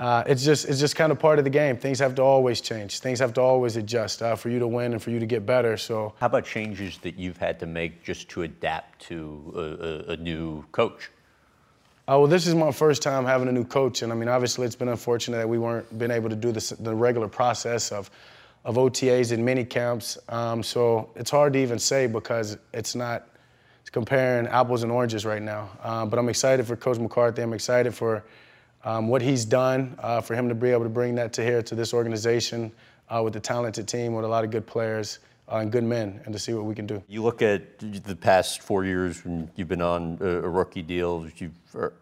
[0.00, 1.76] uh, it's just it's just kind of part of the game.
[1.76, 2.98] Things have to always change.
[2.98, 5.46] Things have to always adjust uh, for you to win and for you to get
[5.46, 5.76] better.
[5.76, 9.52] So, how about changes that you've had to make just to adapt to
[10.08, 11.08] a, a, a new coach?
[12.10, 14.66] Uh, well, this is my first time having a new coach, and I mean, obviously,
[14.66, 18.10] it's been unfortunate that we weren't been able to do this, the regular process of
[18.64, 20.18] of OTAs and mini camps.
[20.28, 23.28] Um, so it's hard to even say because it's not
[23.80, 25.70] it's comparing apples and oranges right now.
[25.84, 27.42] Uh, but I'm excited for Coach McCarthy.
[27.42, 28.24] I'm excited for
[28.82, 31.62] um, what he's done uh, for him to be able to bring that to here
[31.62, 32.72] to this organization
[33.08, 35.20] uh, with a talented team with a lot of good players
[35.58, 37.02] and good men, and to see what we can do.
[37.08, 41.26] You look at the past four years when you've been on a, a rookie deal,
[41.36, 41.52] you've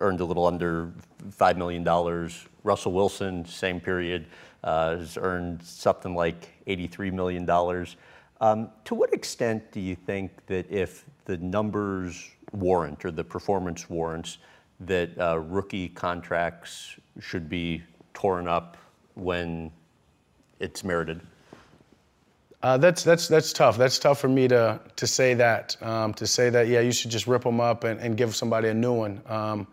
[0.00, 0.92] earned a little under
[1.30, 1.84] $5 million.
[2.64, 4.26] Russell Wilson, same period,
[4.64, 7.86] uh, has earned something like $83 million.
[8.40, 13.90] Um, to what extent do you think that if the numbers warrant or the performance
[13.90, 14.38] warrants,
[14.80, 17.82] that uh, rookie contracts should be
[18.14, 18.76] torn up
[19.14, 19.72] when
[20.60, 21.20] it's merited?
[22.62, 23.76] Uh, that's that's that's tough.
[23.76, 25.76] That's tough for me to to say that.
[25.80, 28.68] Um, to say that, yeah, you should just rip them up and, and give somebody
[28.68, 29.22] a new one.
[29.26, 29.66] Um,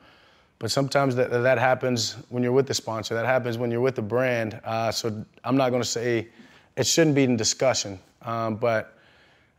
[0.59, 3.15] but sometimes that that happens when you're with the sponsor.
[3.15, 4.59] That happens when you're with the brand.
[4.63, 6.27] Uh, so I'm not going to say
[6.75, 7.99] it shouldn't be in discussion.
[8.21, 8.97] Um, but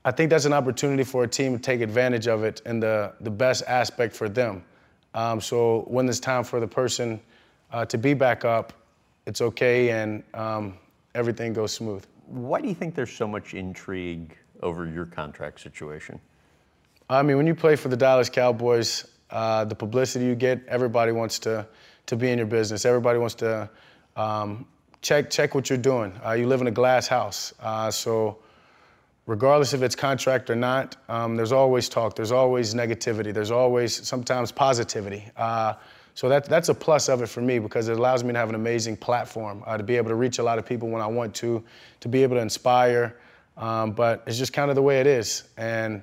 [0.04, 3.12] I think that's an opportunity for a team to take advantage of it and the
[3.20, 4.64] the best aspect for them.
[5.14, 7.20] Um, so when it's time for the person
[7.72, 8.72] uh, to be back up,
[9.26, 10.78] it's okay and um,
[11.16, 12.04] everything goes smooth.
[12.26, 16.20] Why do you think there's so much intrigue over your contract situation?
[17.08, 21.12] I mean, when you play for the Dallas Cowboys, uh, the publicity you get, everybody
[21.12, 21.66] wants to
[22.06, 22.84] to be in your business.
[22.84, 23.68] Everybody wants to
[24.16, 24.66] um,
[25.02, 26.12] check check what you're doing.
[26.24, 28.38] Uh, you live in a glass house, uh, so
[29.26, 32.16] regardless if it's contract or not, um, there's always talk.
[32.16, 33.32] There's always negativity.
[33.34, 35.24] There's always sometimes positivity.
[36.16, 38.48] So that, that's a plus of it for me because it allows me to have
[38.48, 41.06] an amazing platform uh, to be able to reach a lot of people when I
[41.06, 41.62] want to,
[42.00, 43.18] to be able to inspire.
[43.58, 45.44] Um, but it's just kind of the way it is.
[45.58, 46.02] And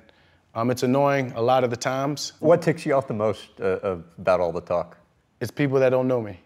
[0.54, 2.34] um, it's annoying a lot of the times.
[2.38, 4.96] What ticks you off the most uh, about all the talk?
[5.40, 6.38] It's people that don't know me.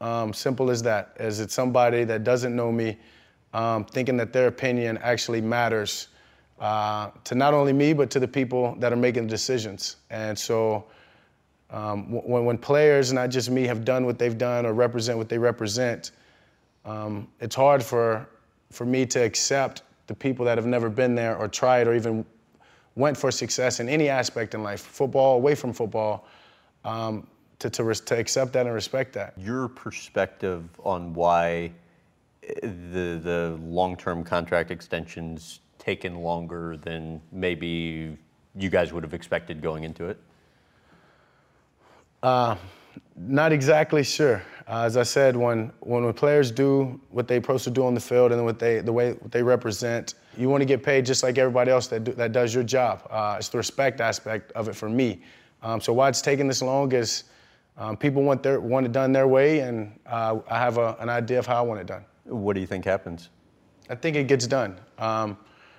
[0.00, 1.14] Um, simple as that.
[1.18, 2.96] As it's somebody that doesn't know me,
[3.52, 6.08] um, thinking that their opinion actually matters
[6.58, 9.96] uh, to not only me, but to the people that are making the decisions.
[10.08, 10.86] And so
[11.70, 15.28] um, when, when players, not just me, have done what they've done or represent what
[15.28, 16.12] they represent,
[16.84, 18.28] um, it's hard for,
[18.70, 22.24] for me to accept the people that have never been there or tried or even
[22.96, 26.26] went for success in any aspect in life, football, away from football,
[26.84, 27.26] um,
[27.58, 29.34] to, to, to accept that and respect that.
[29.38, 31.72] Your perspective on why
[32.42, 38.16] eh, the, the long-term contract extensions taken longer than maybe
[38.56, 40.18] you guys would have expected going into it?
[42.22, 42.56] Uh,
[43.16, 44.42] not exactly sure.
[44.68, 48.00] Uh, as I said, when, when players do what they're supposed to do on the
[48.00, 51.22] field and what they, the way what they represent, you want to get paid just
[51.22, 53.06] like everybody else that, do, that does your job.
[53.10, 55.22] Uh, it's the respect aspect of it for me.
[55.62, 57.24] Um, so why it's taking this long is
[57.76, 61.08] um, people want, their, want it done their way, and uh, I have a, an
[61.08, 62.04] idea of how I want it done.
[62.24, 63.30] What do you think happens?
[63.88, 64.78] I think it gets done.
[64.98, 65.36] Um,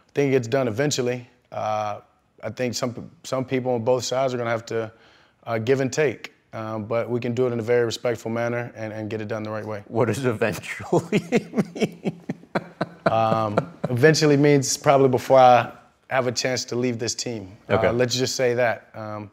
[0.08, 1.30] I think it gets done eventually.
[1.52, 2.02] Uh,
[2.44, 4.92] I think some, some people on both sides are going to have to
[5.44, 6.34] uh, give and take.
[6.54, 9.30] Um, but we can do it in a very respectful manner and, and get it
[9.30, 9.84] done the right way.
[9.88, 11.24] What does eventually
[11.76, 12.22] mean?
[13.06, 13.58] um,
[13.90, 15.72] eventually means probably before I
[16.10, 17.56] have a chance to leave this team.
[17.70, 17.88] Uh, okay.
[17.88, 18.90] Uh, let's just say that.
[18.94, 19.32] Um,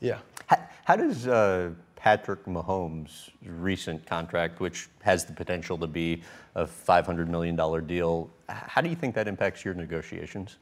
[0.00, 0.18] yeah.
[0.46, 6.22] How, how does uh, Patrick Mahomes' recent contract, which has the potential to be
[6.56, 7.56] a $500 million
[7.86, 10.58] deal, how do you think that impacts your negotiations?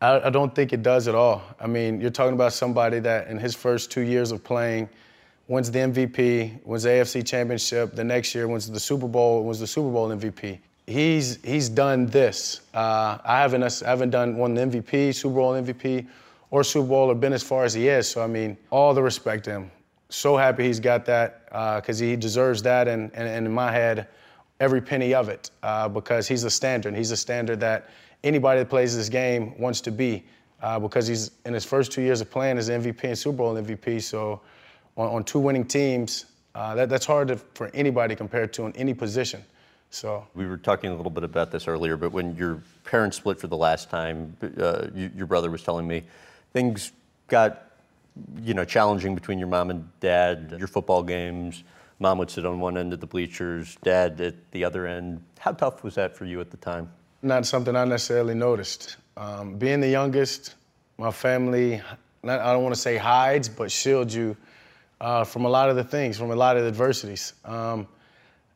[0.00, 1.42] I, I don't think it does at all.
[1.60, 4.88] I mean, you're talking about somebody that in his first two years of playing–
[5.50, 7.96] wins the MVP, wins the AFC Championship.
[7.96, 10.60] The next year wins the Super Bowl, wins the Super Bowl MVP.
[10.86, 12.60] He's he's done this.
[12.72, 16.06] Uh, I haven't I haven't done won the MVP, Super Bowl MVP,
[16.52, 18.08] or Super Bowl or been as far as he is.
[18.08, 19.70] So I mean, all the respect to him.
[20.08, 23.70] So happy he's got that because uh, he deserves that, and, and, and, in my
[23.70, 24.08] head,
[24.58, 26.96] every penny of it uh, because he's a standard.
[26.96, 27.90] He's a standard that
[28.24, 30.24] anybody that plays this game wants to be
[30.62, 33.54] uh, because he's in his first two years of playing as MVP and Super Bowl
[33.54, 34.02] MVP.
[34.02, 34.40] So
[34.96, 38.76] on, on two winning teams, uh, that, that's hard to, for anybody compared to in
[38.76, 39.42] any position.
[39.90, 43.40] So we were talking a little bit about this earlier, but when your parents split
[43.40, 46.04] for the last time, uh, you, your brother was telling me
[46.52, 46.92] things
[47.26, 47.70] got
[48.42, 50.54] you know challenging between your mom and dad.
[50.58, 51.64] Your football games,
[51.98, 55.22] mom would sit on one end of the bleachers, dad at the other end.
[55.38, 56.90] How tough was that for you at the time?
[57.22, 58.96] Not something I necessarily noticed.
[59.16, 60.54] Um, being the youngest,
[60.96, 61.82] my family,
[62.22, 64.36] not, I don't want to say hides, but shields you
[65.00, 67.34] uh, from a lot of the things, from a lot of the adversities.
[67.44, 67.86] Um,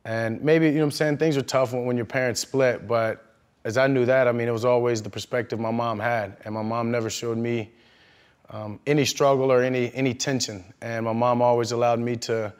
[0.04, 2.86] and maybe, you know what I'm saying, things are tough when, when your parents split,
[2.86, 6.36] but as I knew that, I mean, it was always the perspective my mom had.
[6.44, 7.72] And my mom never showed me
[8.50, 10.64] um, any struggle or any, any tension.
[10.82, 12.52] And my mom always allowed me to,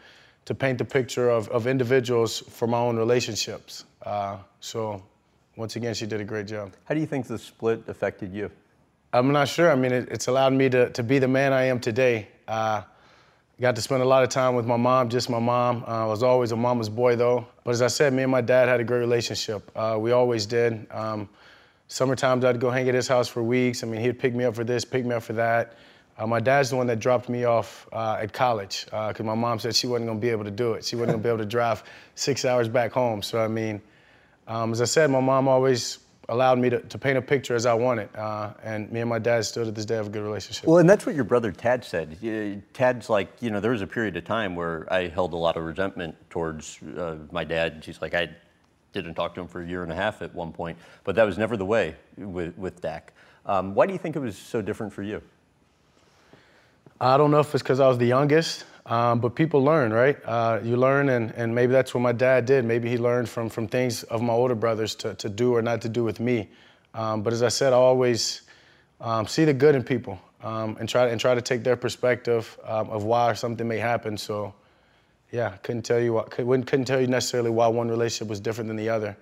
[0.46, 3.84] to paint the picture of, of individuals for my own relationships.
[4.02, 5.02] Uh, so,
[5.56, 6.72] once again, she did a great job.
[6.84, 8.50] How do you think the split affected you?
[9.12, 9.70] I'm not sure.
[9.70, 12.28] I mean, it, it's allowed me to, to be the man I am today.
[12.48, 12.82] Uh,
[13.60, 15.84] Got to spend a lot of time with my mom, just my mom.
[15.86, 17.46] Uh, I was always a mama's boy though.
[17.62, 19.70] But as I said, me and my dad had a great relationship.
[19.76, 20.88] Uh, we always did.
[20.90, 21.28] Um,
[21.86, 23.84] summertimes I'd go hang at his house for weeks.
[23.84, 25.74] I mean, he'd pick me up for this, pick me up for that.
[26.18, 29.60] Uh, my dad's the one that dropped me off uh, at college because my mom
[29.60, 30.84] said she wasn't gonna be able to do it.
[30.84, 31.84] She wasn't gonna be able to drive
[32.16, 33.22] six hours back home.
[33.22, 33.80] So I mean,
[34.46, 37.66] um, as I said, my mom always allowed me to, to paint a picture as
[37.66, 38.09] I wanted.
[38.14, 40.66] Uh, and me and my dad still to this day have a good relationship.
[40.66, 42.16] Well, and that's what your brother Tad said.
[42.24, 45.37] Uh, Tad's like, you know, there was a period of time where I held a
[45.37, 47.83] lot of resentment towards uh, my dad.
[47.85, 48.30] She's like, I
[48.92, 51.24] didn't talk to him for a year and a half at one point, but that
[51.24, 53.12] was never the way with, with Dak.
[53.44, 55.20] Um, why do you think it was so different for you?
[57.00, 58.64] I don't know if it's because I was the youngest.
[58.86, 60.18] Um, but people learn, right?
[60.24, 62.66] Uh, you learn, and, and maybe that's what my dad did.
[62.66, 65.80] Maybe he learned from, from things of my older brothers to, to do or not
[65.82, 66.50] to do with me.
[66.92, 68.42] Um, but as I said, I always
[69.00, 72.58] um, see the good in people um, and try and try to take their perspective
[72.64, 74.18] um, of why something may happen.
[74.18, 74.54] So,
[75.32, 78.68] yeah, couldn't tell you what, couldn't, couldn't tell you necessarily why one relationship was different
[78.68, 79.16] than the other,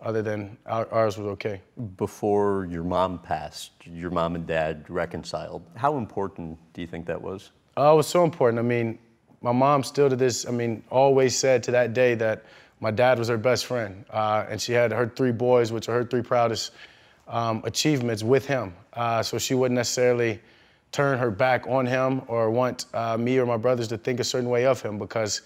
[0.00, 1.62] other than ours was okay.
[1.96, 5.62] Before your mom passed, your mom and dad reconciled.
[5.74, 7.50] How important do you think that was?
[7.78, 8.58] Oh, it was so important.
[8.58, 8.98] I mean,
[9.46, 12.42] my mom still to this, I mean, always said to that day that
[12.80, 14.04] my dad was her best friend.
[14.10, 16.72] Uh, and she had her three boys, which are her three proudest
[17.28, 18.74] um, achievements with him.
[18.94, 20.40] Uh, so she wouldn't necessarily
[20.90, 24.24] turn her back on him or want uh, me or my brothers to think a
[24.24, 25.42] certain way of him because,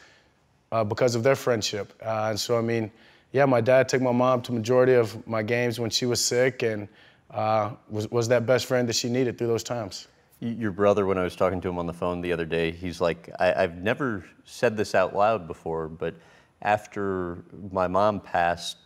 [0.73, 1.93] uh, because of their friendship.
[2.03, 2.91] Uh, and so, I mean,
[3.33, 6.63] yeah, my dad took my mom to majority of my games when she was sick
[6.63, 6.89] and
[7.33, 10.09] uh, was, was that best friend that she needed through those times.
[10.41, 13.01] Your brother, when I was talking to him on the phone the other day, he's
[13.01, 16.15] like, I, have never said this out loud before, but
[16.63, 18.79] after my mom passed,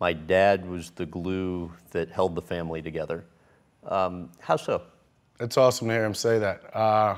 [0.00, 3.24] my dad was the glue that held the family together.
[3.86, 4.82] Um, how so?
[5.40, 6.76] It's awesome to hear him say that.
[6.76, 7.16] Uh,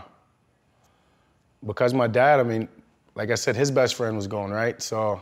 [1.66, 2.68] because my dad, I mean,
[3.14, 4.81] like I said, his best friend was gone, right?
[4.81, 5.20] So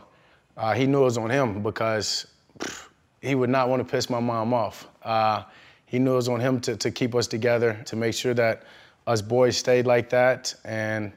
[0.57, 2.27] uh, he knew it was on him because
[2.59, 2.87] pff,
[3.21, 4.87] he would not want to piss my mom off.
[5.03, 5.43] Uh,
[5.89, 8.61] he knew it was on him to, to keep us together, to make sure that
[9.07, 10.53] us boys stayed like that.
[10.63, 11.11] And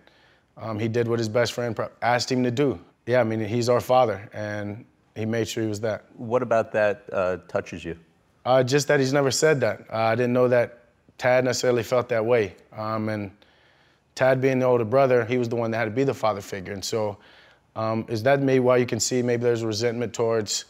[0.57, 2.81] um, he did what his best friend asked him to do.
[3.05, 6.07] Yeah, I mean, he's our father, and he made sure he was that.
[6.17, 7.99] What about that uh, touches you?
[8.47, 9.83] Uh, just that he's never said that.
[9.93, 10.85] Uh, I didn't know that
[11.19, 12.57] Tad necessarily felt that way.
[12.75, 13.31] Um, and
[14.15, 16.41] Tad being the older brother, he was the one that had to be the father
[16.41, 16.73] figure.
[16.73, 17.19] And so,
[17.77, 20.65] um, is that maybe why you can see maybe there's resentment towards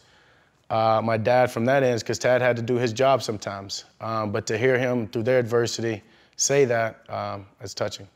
[0.69, 3.85] uh, my dad from that end because Tad had to do his job sometimes.
[4.01, 6.01] Um, but to hear him through their adversity
[6.35, 8.07] say that, um, is touching.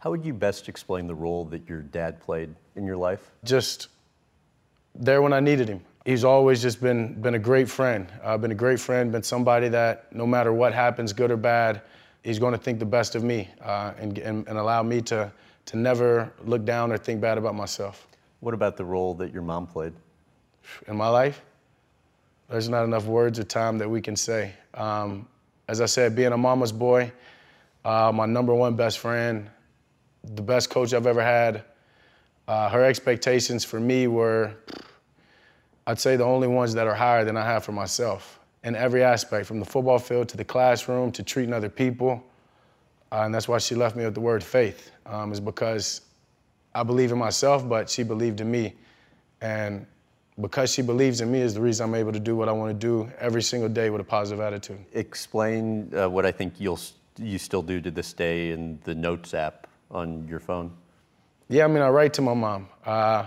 [0.00, 3.30] How would you best explain the role that your dad played in your life?
[3.44, 3.88] Just
[4.94, 5.82] there when I needed him.
[6.04, 9.68] He's always just been, been a great friend, uh, been a great friend, been somebody
[9.70, 11.82] that no matter what happens, good or bad,
[12.22, 15.32] he's going to think the best of me uh, and, and, and allow me to,
[15.64, 18.06] to never look down or think bad about myself.
[18.40, 19.92] What about the role that your mom played?
[20.86, 21.42] In my life?
[22.48, 24.52] There's not enough words or time that we can say.
[24.74, 25.26] Um,
[25.68, 27.10] as I said, being a mama's boy,
[27.84, 29.50] uh, my number one best friend,
[30.22, 31.64] the best coach I've ever had,
[32.46, 34.54] uh, her expectations for me were,
[35.86, 39.02] I'd say, the only ones that are higher than I have for myself in every
[39.02, 42.24] aspect, from the football field to the classroom to treating other people.
[43.10, 46.02] Uh, and that's why she left me with the word faith, um, is because
[46.74, 48.74] I believe in myself, but she believed in me.
[49.40, 49.86] And
[50.40, 52.78] because she believes in me is the reason I'm able to do what I want
[52.78, 54.84] to do every single day with a positive attitude.
[54.92, 56.80] Explain uh, what I think you'll
[57.18, 60.70] you still do to this day in the Notes app on your phone.
[61.48, 63.26] Yeah, I mean, I write to my mom, uh,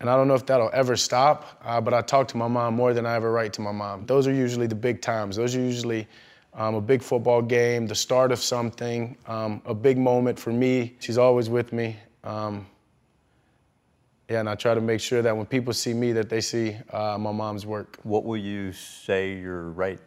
[0.00, 1.60] and I don't know if that'll ever stop.
[1.64, 4.06] Uh, but I talk to my mom more than I ever write to my mom.
[4.06, 5.36] Those are usually the big times.
[5.36, 6.06] Those are usually
[6.52, 10.94] um, a big football game, the start of something, um, a big moment for me.
[11.00, 11.96] She's always with me.
[12.22, 12.66] Um,
[14.28, 16.76] yeah, and I try to make sure that when people see me, that they see
[16.90, 17.98] uh, my mom's work.
[18.04, 19.98] What will you say you're right?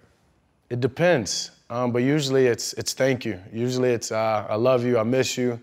[0.69, 3.39] It depends, um, but usually it's it's thank you.
[3.53, 5.60] Usually it's uh, I love you, I miss you.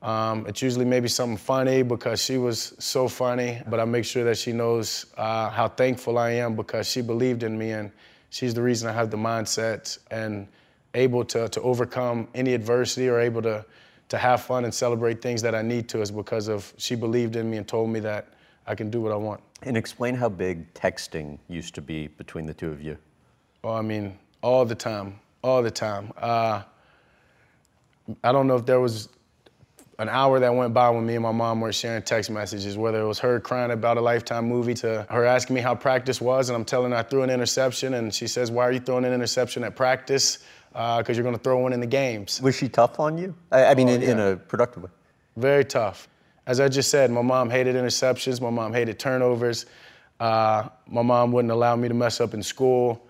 [0.00, 4.24] Um, it's usually maybe something funny because she was so funny, but I make sure
[4.24, 7.92] that she knows uh, how thankful I am because she believed in me and
[8.30, 10.48] she's the reason I have the mindset and
[10.94, 13.64] able to to overcome any adversity or able to
[14.12, 17.34] to have fun and celebrate things that I need to is because of she believed
[17.34, 18.34] in me and told me that
[18.66, 19.40] I can do what I want.
[19.62, 22.98] And explain how big texting used to be between the two of you.
[23.64, 26.12] Oh, I mean, all the time, all the time.
[26.18, 26.60] Uh,
[28.22, 29.08] I don't know if there was
[29.98, 33.00] an hour that went by when me and my mom were sharing text messages, whether
[33.00, 36.50] it was her crying about a Lifetime movie to her asking me how practice was,
[36.50, 39.06] and I'm telling her I threw an interception, and she says, Why are you throwing
[39.06, 40.44] an interception at practice?
[40.72, 42.40] Because uh, you're going to throw one in the games.
[42.40, 43.34] Was she tough on you?
[43.50, 44.10] I, I mean, oh, in, yeah.
[44.10, 44.90] in, a productive way.
[45.36, 46.08] very tough.
[46.46, 48.40] As I just said, my mom hated interceptions.
[48.40, 49.66] My mom hated turnovers.
[50.18, 53.06] Uh, my mom wouldn't allow me to mess up in school.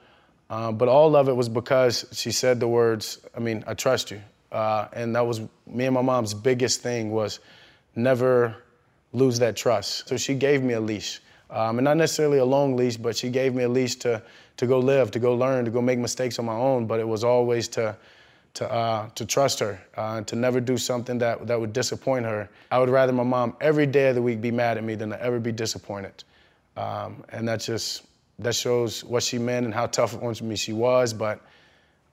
[0.50, 4.10] Uh, but all of it was because she said the words, I mean, I trust
[4.10, 4.20] you.
[4.50, 7.40] Uh, and that was me and my mom's biggest thing was
[7.96, 8.56] never
[9.12, 10.08] lose that trust.
[10.08, 11.20] So she gave me a leash.
[11.52, 14.22] Um, and not necessarily a long leash, but she gave me a leash to,
[14.56, 16.86] to go live, to go learn, to go make mistakes on my own.
[16.86, 17.94] But it was always to,
[18.54, 22.48] to, uh, to trust her, uh, to never do something that, that would disappoint her.
[22.70, 25.10] I would rather my mom every day of the week be mad at me than
[25.10, 26.24] to ever be disappointed.
[26.76, 28.02] Um, and that just,
[28.38, 31.40] that shows what she meant and how tough on me she was, but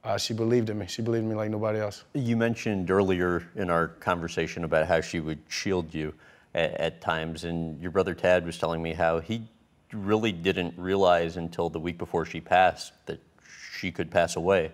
[0.03, 0.85] uh, she believed in me.
[0.87, 2.03] She believed in me like nobody else.
[2.13, 6.13] You mentioned earlier in our conversation about how she would shield you
[6.53, 9.43] at, at times, and your brother Tad was telling me how he
[9.93, 13.19] really didn't realize until the week before she passed that
[13.79, 14.71] she could pass away.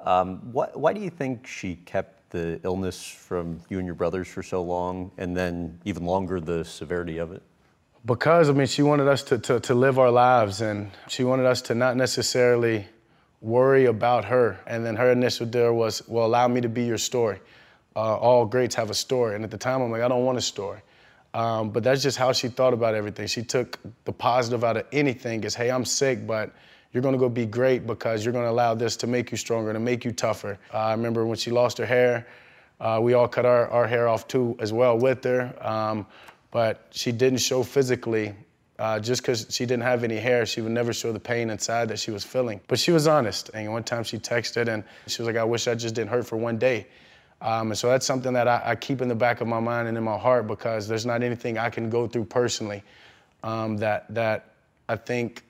[0.00, 4.28] Um, why, why do you think she kept the illness from you and your brothers
[4.28, 7.42] for so long, and then even longer the severity of it?
[8.06, 11.46] Because, I mean, she wanted us to, to, to live our lives, and she wanted
[11.46, 12.86] us to not necessarily
[13.42, 14.58] worry about her.
[14.66, 17.40] And then her initial deal was, well, allow me to be your story.
[17.96, 19.34] Uh, all greats have a story.
[19.34, 20.80] And at the time, I'm like, I don't want a story.
[21.32, 23.26] Um, but that's just how she thought about everything.
[23.26, 26.52] She took the positive out of anything is, hey, I'm sick, but
[26.92, 29.78] you're gonna go be great because you're gonna allow this to make you stronger, to
[29.78, 30.58] make you tougher.
[30.74, 32.26] Uh, I remember when she lost her hair,
[32.80, 35.54] uh, we all cut our, our hair off too as well with her.
[35.60, 36.06] Um,
[36.50, 38.34] but she didn't show physically.
[38.78, 41.86] Uh, just because she didn't have any hair, she would never show the pain inside
[41.88, 42.58] that she was feeling.
[42.66, 43.50] But she was honest.
[43.52, 46.26] And one time she texted and she was like, I wish I just didn't hurt
[46.26, 46.86] for one day.
[47.42, 49.88] Um, and so that's something that I, I, keep in the back of my mind
[49.88, 52.82] and in my heart because there's not anything I can go through personally
[53.42, 54.52] um, that, that
[54.90, 55.42] I think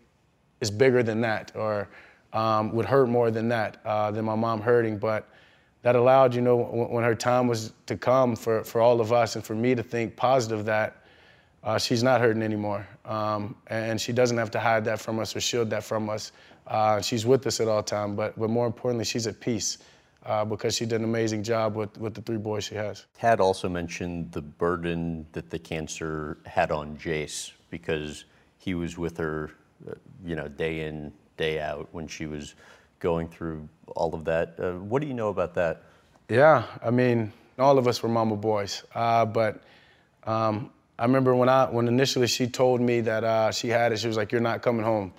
[0.61, 1.89] is bigger than that or
[2.33, 4.99] um, would hurt more than that, uh, than my mom hurting.
[4.99, 5.29] But
[5.83, 9.13] that allowed, you know, when, when, her time was to come for, for all of
[9.13, 11.05] us and for me to think positive that
[11.65, 12.87] uh, she's not hurting anymore.
[13.05, 16.33] Um, and she doesn't have to hide that from us or shield that from us.
[16.67, 19.79] Uh, she's with us at all time, but, but more importantly, she's at peace.
[20.25, 23.07] Uh, because she did an amazing job with, with the three boys she has.
[23.19, 28.27] Tad also mentioned the burden that the cancer had on Jace because
[28.59, 29.51] he was with her,
[29.89, 32.55] uh, you know, day in, day out when she was
[32.99, 33.67] going through
[33.97, 34.57] all of that.
[34.59, 35.85] Uh, what do you know about that?
[36.29, 39.63] Yeah, I mean, all of us were mama boys, uh, but
[40.25, 43.99] um, I remember when I when initially she told me that uh, she had it,
[43.99, 45.13] she was like, "You're not coming home.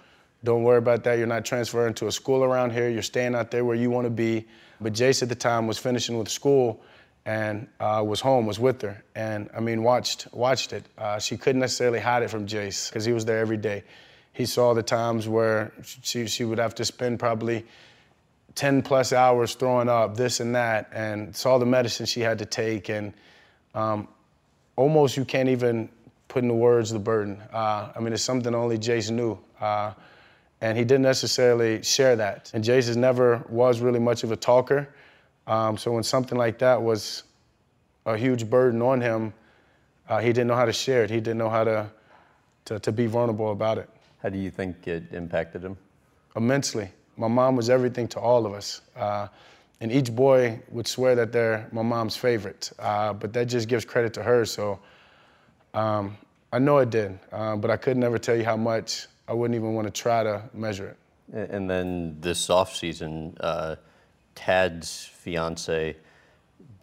[0.44, 1.18] Don't worry about that.
[1.18, 2.90] You're not transferring to a school around here.
[2.90, 4.48] You're staying out there where you want to be."
[4.80, 6.82] But Jace at the time was finishing with school
[7.26, 10.86] and uh, was home, was with her, and I mean watched watched it.
[10.98, 13.84] Uh, she couldn't necessarily hide it from Jace because he was there every day.
[14.34, 15.72] He saw the times where
[16.02, 17.66] she she would have to spend probably
[18.56, 22.46] 10 plus hours throwing up this and that, and saw the medicine she had to
[22.46, 23.14] take, and
[23.76, 24.08] um,
[24.76, 25.90] almost you can't even
[26.28, 27.42] put into words the burden.
[27.54, 29.38] Uh, I mean, it's something only Jace knew.
[29.60, 29.94] Uh,
[30.62, 32.52] and he didn't necessarily share that.
[32.54, 34.88] And Jason never was really much of a talker.
[35.48, 37.24] Um, so when something like that was
[38.06, 39.34] a huge burden on him,
[40.08, 41.10] uh, he didn't know how to share it.
[41.10, 41.92] He didn't know how to,
[42.66, 43.90] to, to be vulnerable about it.
[44.22, 45.78] How do you think it impacted him?
[46.36, 46.90] Immensely.
[47.18, 48.82] My mom was everything to all of us.
[48.96, 49.28] Uh,
[49.80, 53.84] and each boy would swear that they're my mom's favorite, uh, but that just gives
[53.84, 54.46] credit to her.
[54.46, 54.80] So
[55.74, 56.16] um,
[56.54, 59.56] I know it did, uh, but I could never tell you how much I wouldn't
[59.56, 61.50] even want to try to measure it.
[61.50, 63.78] And then this off season, uh,
[64.36, 65.96] Tad's fiance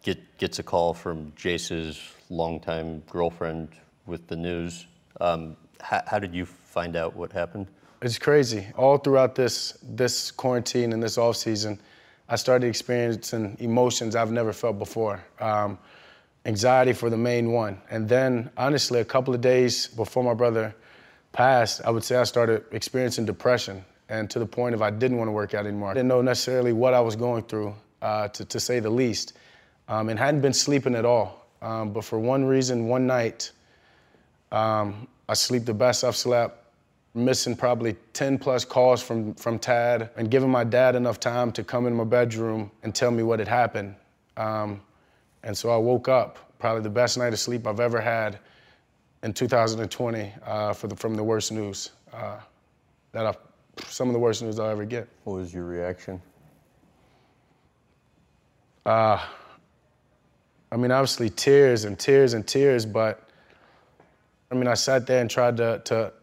[0.01, 3.69] get, gets a call from Jace's longtime girlfriend
[4.07, 4.87] with the news.
[5.21, 7.67] Um, how, how did you find out what happened?
[8.01, 8.65] It's crazy.
[8.75, 11.79] All throughout this this quarantine and this off season,
[12.29, 15.23] I started experiencing emotions I've never felt before.
[15.39, 15.77] Um,
[16.45, 20.73] anxiety for the main one, and then honestly, a couple of days before my brother
[21.31, 25.17] passed, I would say I started experiencing depression and to the point of I didn't
[25.17, 25.91] want to work out anymore.
[25.91, 29.33] I didn't know necessarily what I was going through, uh, to, to say the least,
[29.87, 31.45] um, and hadn't been sleeping at all.
[31.61, 33.51] Um, but for one reason, one night,
[34.51, 36.65] um, I sleep the best I've slept,
[37.13, 41.63] missing probably 10 plus calls from, from Tad and giving my dad enough time to
[41.63, 43.95] come in my bedroom and tell me what had happened.
[44.37, 44.81] Um,
[45.43, 48.39] and so I woke up, probably the best night of sleep I've ever had
[49.23, 52.37] in 2020 uh, for the, from the worst news uh,
[53.11, 53.33] that I,
[53.85, 55.07] some of the worst news I'll ever get.
[55.23, 56.21] What was your reaction?
[58.85, 59.23] Uh,
[60.71, 63.29] I mean, obviously tears and tears and tears, but
[64.51, 66.13] I mean, I sat there and tried to, to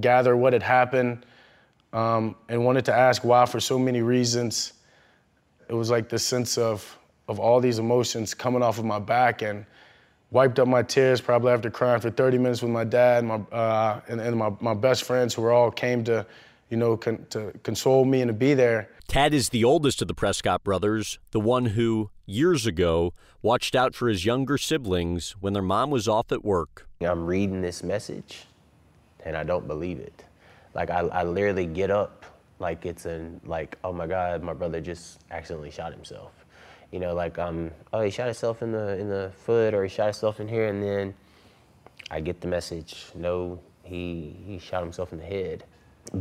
[0.00, 1.24] gather what had happened
[1.92, 4.72] um, and wanted to ask why for so many reasons.
[5.68, 6.98] It was like the sense of,
[7.28, 9.64] of all these emotions coming off of my back and
[10.36, 14.02] wiped up my tears probably after crying for 30 minutes with my dad my, uh,
[14.06, 16.26] and, and my, my best friends who were all came to,
[16.68, 18.90] you know, con- to console me and to be there.
[19.08, 23.94] Tad is the oldest of the Prescott brothers, the one who, years ago, watched out
[23.94, 26.86] for his younger siblings when their mom was off at work.
[27.00, 28.44] I'm reading this message
[29.24, 30.22] and I don't believe it.
[30.74, 32.26] Like I, I literally get up
[32.58, 36.45] like it's in like, oh my God, my brother just accidentally shot himself.
[36.90, 39.88] You know, like um, oh he shot himself in the in the foot or he
[39.88, 41.14] shot himself in here and then
[42.10, 45.64] I get the message, no, he he shot himself in the head.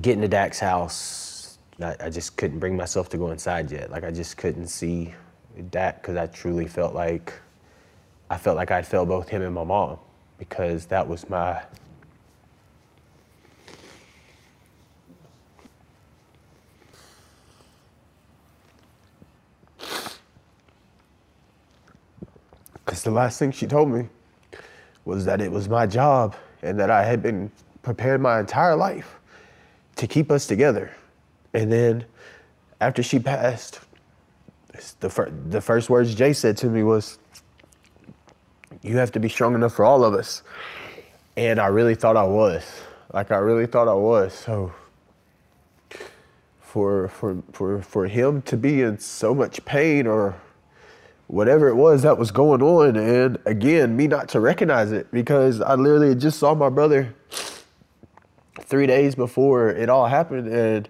[0.01, 3.91] Getting to Dak's house, I, I just couldn't bring myself to go inside yet.
[3.91, 5.13] Like I just couldn't see
[5.70, 7.34] Dak because I truly felt like
[8.30, 9.99] I felt like I'd failed both him and my mom
[10.39, 11.61] because that was my
[22.86, 24.07] Because the last thing she told me
[25.05, 29.19] was that it was my job and that I had been prepared my entire life
[29.95, 30.91] to keep us together.
[31.53, 32.05] And then
[32.81, 33.79] after she passed,
[34.99, 37.17] the, fir- the first words Jay said to me was,
[38.81, 40.43] You have to be strong enough for all of us.
[41.38, 42.63] And I really thought I was.
[43.13, 44.33] Like, I really thought I was.
[44.33, 44.73] So,
[46.59, 50.36] for, for, for, for him to be in so much pain or
[51.28, 52.95] whatever it was that was going on.
[52.95, 57.13] And again, me not to recognize it because I literally just saw my brother
[58.61, 60.47] three days before it all happened.
[60.47, 60.88] And,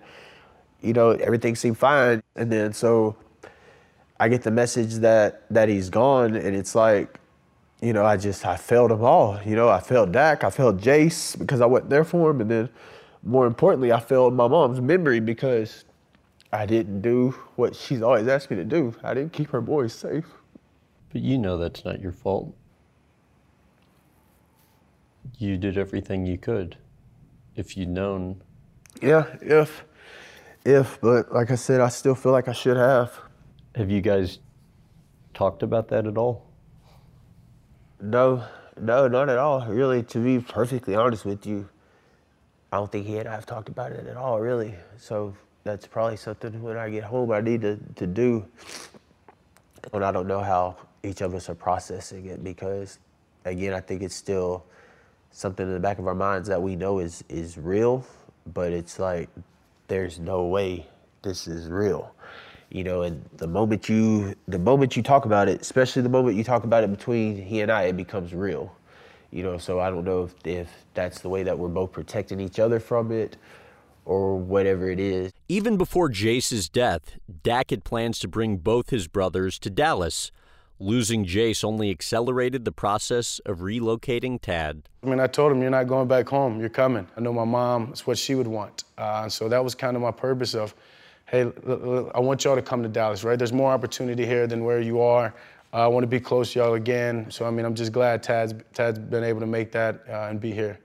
[0.81, 2.21] you know, everything seemed fine.
[2.35, 3.15] And then so
[4.19, 6.35] I get the message that that he's gone.
[6.35, 7.19] And it's like,
[7.81, 9.39] you know, I just, I failed them all.
[9.45, 12.41] You know, I failed Dak, I failed Jace because I wasn't there for him.
[12.41, 12.69] And then
[13.23, 15.85] more importantly, I failed my mom's memory because
[16.55, 18.95] I didn't do what she's always asked me to do.
[19.03, 20.25] I didn't keep her boys safe.
[21.11, 22.55] But you know that's not your fault.
[25.37, 26.77] You did everything you could.
[27.55, 28.41] If you'd known,
[29.01, 29.83] Yeah, if,
[30.63, 33.19] if, but like I said, I still feel like I should have.
[33.75, 34.39] have you guys
[35.33, 36.45] talked about that at all?
[37.99, 38.43] no,
[38.79, 39.65] no, not at all.
[39.67, 41.67] Really, to be perfectly honest with you,
[42.71, 44.75] I don't think he and I have talked about it at all, really.
[44.97, 45.35] So
[45.65, 48.45] that's probably something when I get home I need to, to do.
[49.91, 52.99] And I don't know how each of us are processing it because,
[53.45, 54.63] again, I think it's still
[55.31, 58.05] something in the back of our minds that we know is is real,
[58.53, 59.27] but it's like
[59.87, 60.85] there's no way
[61.23, 62.13] this is real.
[62.69, 66.37] You know, and the moment you the moment you talk about it, especially the moment
[66.37, 68.75] you talk about it between he and I, it becomes real.
[69.31, 72.39] You know, so I don't know if, if that's the way that we're both protecting
[72.39, 73.35] each other from it
[74.05, 75.31] or whatever it is.
[75.49, 80.31] Even before Jace's death, Dak had plans to bring both his brothers to Dallas.
[80.77, 84.83] Losing Jace only accelerated the process of relocating Tad.
[85.03, 87.07] I mean, I told him, you're not going back home, you're coming.
[87.15, 88.83] I know my mom, it's what she would want.
[88.97, 90.75] Uh, so that was kind of my purpose of,
[91.27, 93.37] hey, l- l- I want y'all to come to Dallas, right?
[93.37, 95.33] There's more opportunity here than where you are.
[95.73, 97.31] Uh, I want to be close to y'all again.
[97.31, 100.41] So, I mean, I'm just glad Tad's, Tad's been able to make that uh, and
[100.41, 100.79] be here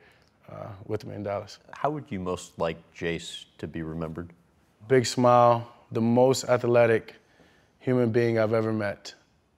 [0.50, 1.58] uh, with me in Dallas.
[1.72, 4.30] How would you most like Jace to be remembered?
[4.88, 7.14] Big smile, the most athletic
[7.78, 9.14] human being I've ever met.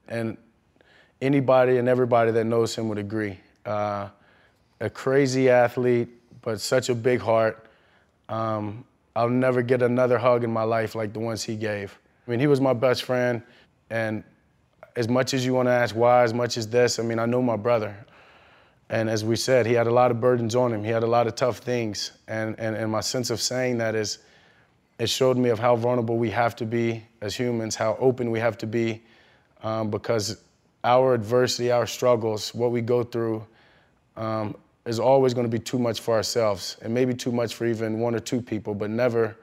[0.09, 0.37] And
[1.21, 3.39] anybody and everybody that knows him would agree.
[3.65, 4.09] Uh,
[4.81, 6.09] a crazy athlete,
[6.43, 7.67] but such a big heart.
[8.29, 8.85] Um,
[9.15, 11.99] I'll never get another hug in my life like the ones he gave.
[12.27, 13.43] I mean, he was my best friend,
[13.91, 14.25] and
[14.97, 17.27] as much as you want to ask why, as much as this, I mean, I
[17.27, 17.95] know my brother.
[18.93, 20.85] And as we said, he had a lot of burdens on him.
[20.85, 22.13] He had a lot of tough things.
[22.29, 24.19] And, and, and my sense of saying that is,
[24.99, 28.39] it showed me of how vulnerable we have to be as humans, how open we
[28.39, 29.03] have to be,
[29.63, 30.43] um, because
[30.85, 33.45] our adversity, our struggles, what we go through,
[34.19, 37.65] um, is always going to be too much for ourselves, and maybe too much for
[37.65, 39.37] even one or two people, but never,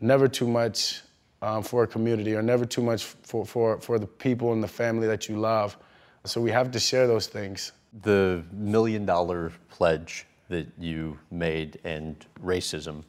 [0.00, 1.02] never too much
[1.40, 4.68] um, for a community, or never too much for, for, for the people and the
[4.68, 5.76] family that you love.
[6.24, 7.70] So we have to share those things.
[8.02, 13.02] The million dollar pledge that you made and racism.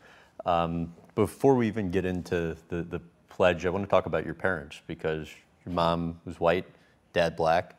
[0.46, 4.34] Um, before we even get into the, the pledge, I want to talk about your
[4.34, 5.30] parents because
[5.66, 6.66] your mom was white,
[7.14, 7.76] dad black,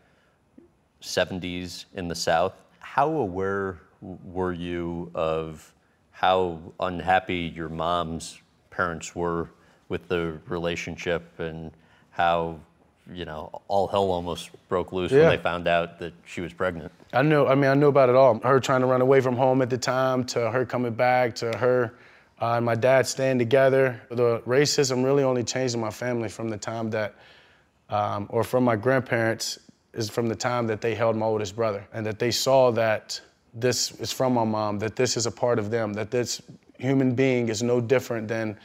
[1.02, 2.54] 70s in the South.
[2.80, 5.74] How aware were you of
[6.10, 8.40] how unhappy your mom's
[8.70, 9.50] parents were
[9.88, 11.72] with the relationship and
[12.10, 12.60] how,
[13.12, 16.92] you know, all hell almost broke loose when they found out that she was pregnant?
[17.12, 18.38] I knew, I mean, I knew about it all.
[18.40, 21.56] Her trying to run away from home at the time, to her coming back, to
[21.56, 21.94] her
[22.40, 24.00] uh, and my dad staying together.
[24.10, 27.14] The racism really only changed in my family from the time that,
[27.88, 29.58] um, or from my grandparents,
[29.94, 33.20] is from the time that they held my oldest brother and that they saw that
[33.54, 36.42] this is from my mom, that this is a part of them, that this
[36.78, 38.56] human being is no different than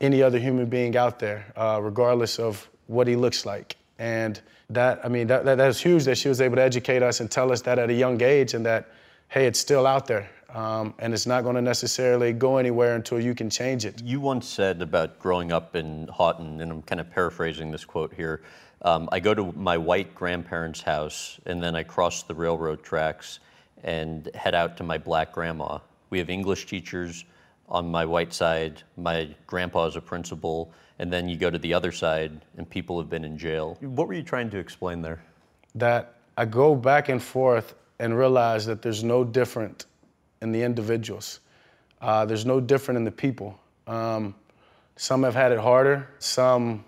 [0.00, 3.76] any other human being out there, uh, regardless of what he looks like.
[3.98, 7.02] And that, I mean, that, that, that was huge that she was able to educate
[7.02, 8.88] us and tell us that at a young age and that,
[9.28, 10.28] hey, it's still out there.
[10.50, 14.02] Um, and it's not going to necessarily go anywhere until you can change it.
[14.02, 18.12] You once said about growing up in Haughton, and I'm kind of paraphrasing this quote
[18.12, 18.42] here.
[18.82, 23.38] Um, I go to my white grandparents' house, and then I cross the railroad tracks
[23.82, 25.78] and head out to my black grandma.
[26.10, 27.24] We have English teachers
[27.68, 28.82] on my white side.
[28.98, 32.98] My grandpa is a principal, and then you go to the other side, and people
[32.98, 33.76] have been in jail.
[33.80, 35.22] What were you trying to explain there?
[35.74, 39.86] That I go back and forth and realize that there's no different
[40.40, 41.40] in the individuals.
[42.00, 43.58] Uh, there's no different in the people.
[43.86, 44.34] Um,
[44.96, 46.84] some have had it harder, some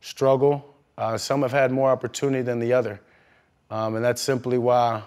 [0.00, 3.00] struggle, uh, some have had more opportunity than the other.
[3.70, 5.02] Um, and that's simply why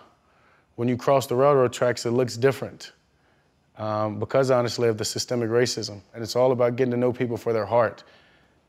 [0.75, 2.91] when you cross the railroad tracks, it looks different.
[3.77, 6.01] Um, because honestly of the systemic racism.
[6.13, 8.03] And it's all about getting to know people for their heart.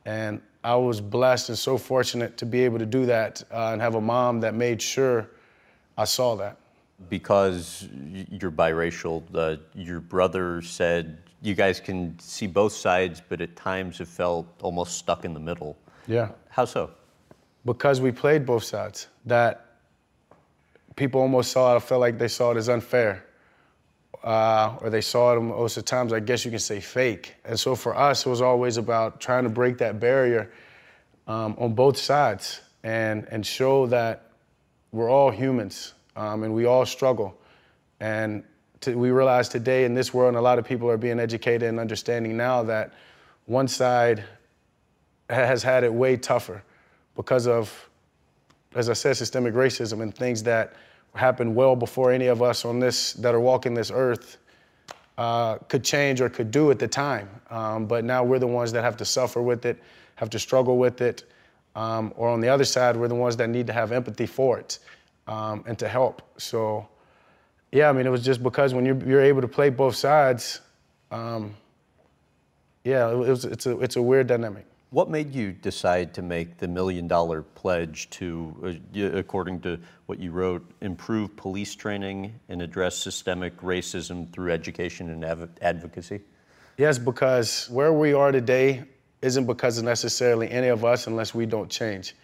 [0.05, 3.81] And I was blessed and so fortunate to be able to do that uh, and
[3.81, 5.31] have a mom that made sure
[5.97, 6.59] I saw that
[7.09, 7.89] because
[8.31, 13.99] you're biracial, uh, your brother said you guys can see both sides, but at times
[13.99, 15.77] have felt almost stuck in the middle.
[16.07, 16.31] Yeah.
[16.49, 16.91] How so?
[17.65, 19.09] Because we played both sides.
[19.27, 19.67] That
[20.97, 23.25] people almost saw it, I felt like they saw it as unfair.
[24.25, 27.35] Uh, or they saw it most of the times, I guess you can say fake.
[27.45, 30.51] And so for us, it was always about trying to break that barrier
[31.27, 34.31] um, on both sides and, and show that
[34.93, 37.37] we're all humans um, and we all struggle.
[38.01, 38.45] And
[38.81, 41.69] to, we realize today in this world, and a lot of people are being educated
[41.69, 42.95] and understanding now that
[43.45, 44.25] one side
[45.29, 46.63] has had it way tougher
[47.15, 47.91] because of,
[48.75, 50.73] as I said, systemic racism and things that
[51.15, 54.39] happened well before any of us on this that are walking this earth
[55.17, 57.29] uh, could change or could do at the time.
[57.51, 59.81] Um, but now we're the ones that have to suffer with it,
[60.17, 61.25] have to struggle with it.
[61.77, 64.59] Um, or on the other side, we're the ones that need to have empathy for
[64.59, 64.79] it
[65.27, 66.23] um, and to help.
[66.37, 66.89] So,
[67.73, 70.61] yeah, I mean, it was just because when you're, you're able to play both sides,
[71.11, 71.55] um,
[72.85, 74.67] yeah, it was, it's, a, it's a weird dynamic.
[74.95, 80.21] What made you decide to make the million dollar pledge to, uh, according to what
[80.21, 86.21] you wrote, improve police training and address systemic racism through education and av- advocacy?
[86.79, 88.85] Yes, because where we are today
[89.21, 92.15] isn't because of necessarily any of us unless we don't change,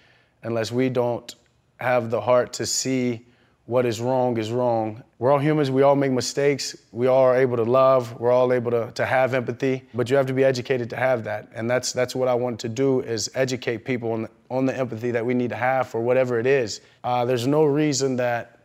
[0.45, 1.35] unless we don't
[1.81, 3.27] have the heart to see
[3.71, 5.01] what is wrong is wrong.
[5.21, 8.53] We're all humans, we all make mistakes, we all are able to love, we're all
[8.53, 11.53] able to, to have empathy, but you have to be educated to have that.
[11.55, 14.77] And that's that's what I want to do is educate people on the, on the
[14.77, 16.81] empathy that we need to have for whatever it is.
[17.05, 18.59] Uh, there's no reason that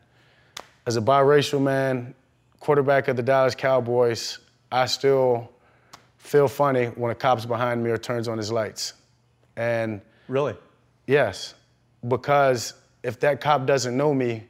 [0.88, 2.16] as a biracial man,
[2.60, 4.40] quarterback of the Dallas Cowboys,
[4.72, 5.52] I still
[6.18, 8.94] feel funny when a cop's behind me or turns on his lights.
[9.56, 10.56] And really?
[11.06, 11.54] Yes,
[12.08, 14.46] because if that cop doesn't know me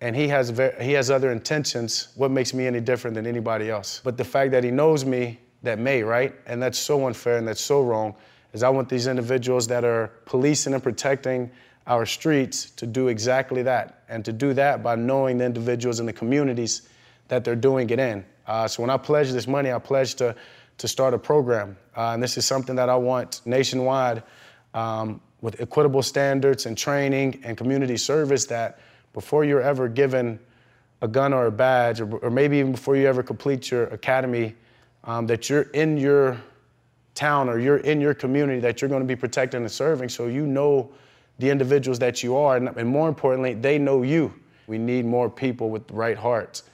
[0.00, 4.00] and he has, he has other intentions, what makes me any different than anybody else?
[4.04, 6.34] But the fact that he knows me, that may, right?
[6.46, 8.14] And that's so unfair and that's so wrong,
[8.52, 11.50] is I want these individuals that are policing and protecting
[11.86, 14.02] our streets to do exactly that.
[14.08, 16.88] And to do that by knowing the individuals in the communities
[17.28, 18.24] that they're doing it in.
[18.46, 20.34] Uh, so when I pledge this money, I pledge to,
[20.78, 21.76] to start a program.
[21.96, 24.22] Uh, and this is something that I want nationwide.
[24.74, 28.78] Um, with equitable standards and training and community service that
[29.14, 30.38] before you're ever given
[31.00, 34.54] a gun or a badge, or, or maybe even before you ever complete your academy,
[35.04, 36.38] um, that you're in your
[37.14, 40.26] town or you're in your community that you're going to be protecting and serving so
[40.26, 40.90] you know
[41.38, 44.34] the individuals that you are and, and more importantly they know you
[44.66, 46.64] we need more people with the right hearts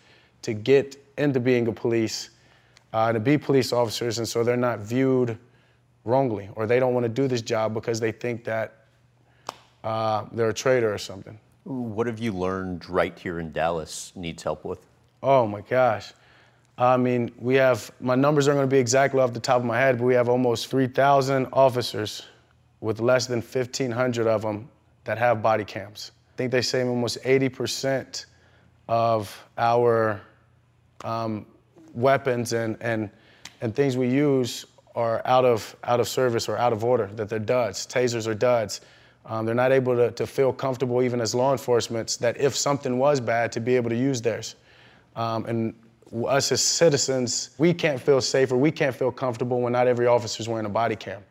[0.41, 2.31] to get into being a police
[2.95, 5.39] uh, to be police officers and so they're not viewed
[6.05, 8.85] wrongly, or they don't want to do this job because they think that
[9.85, 11.39] uh, they're a traitor or something.
[11.65, 14.87] What have you learned right here in Dallas needs help with?
[15.23, 16.13] Oh my gosh.
[16.79, 19.67] I mean, we have, my numbers aren't going to be exactly off the top of
[19.67, 22.27] my head, but we have almost 3,000 officers
[22.81, 24.69] with less than 1,500 of them
[25.05, 26.13] that have body cams.
[26.33, 28.25] I think they say almost 80%
[28.89, 30.23] of our
[31.05, 31.45] um,
[31.93, 33.11] weapons and, and,
[33.61, 37.29] and things we use are out of, out of service or out of order, that
[37.29, 37.87] they're duds.
[37.87, 38.81] Tasers are duds.
[39.27, 42.99] Um, they're not able to, to feel comfortable, even as law enforcement, that if something
[42.99, 44.57] was bad, to be able to use theirs.
[45.15, 45.75] Um, and
[46.27, 50.41] us as citizens, we can't feel safer, we can't feel comfortable when not every officer
[50.41, 51.23] is wearing a body cam.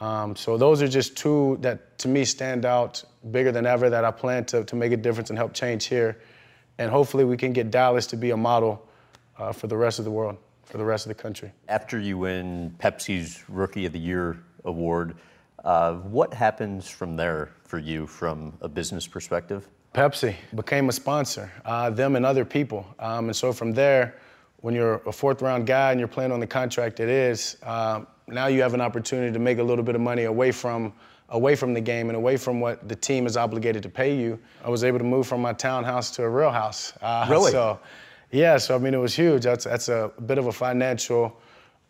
[0.00, 4.04] Um, so those are just two that to me stand out bigger than ever that
[4.04, 6.20] I plan to, to make a difference and help change here.
[6.78, 8.86] And hopefully we can get Dallas to be a model
[9.38, 11.52] uh, for the rest of the world, for the rest of the country.
[11.68, 15.14] After you win Pepsi's Rookie of the Year award,
[15.64, 19.68] uh, what happens from there for you from a business perspective?
[19.94, 22.86] Pepsi became a sponsor, uh, them and other people.
[22.98, 24.16] Um, and so from there,
[24.58, 28.02] when you're a fourth round guy and you're playing on the contract it is, uh,
[28.26, 30.92] now you have an opportunity to make a little bit of money away from
[31.30, 34.38] away from the game and away from what the team is obligated to pay you.
[34.62, 36.92] I was able to move from my townhouse to a real house.
[37.00, 37.50] Uh, really?
[37.50, 37.78] So,
[38.30, 38.58] yeah.
[38.58, 39.44] So I mean, it was huge.
[39.44, 41.40] That's that's a bit of a financial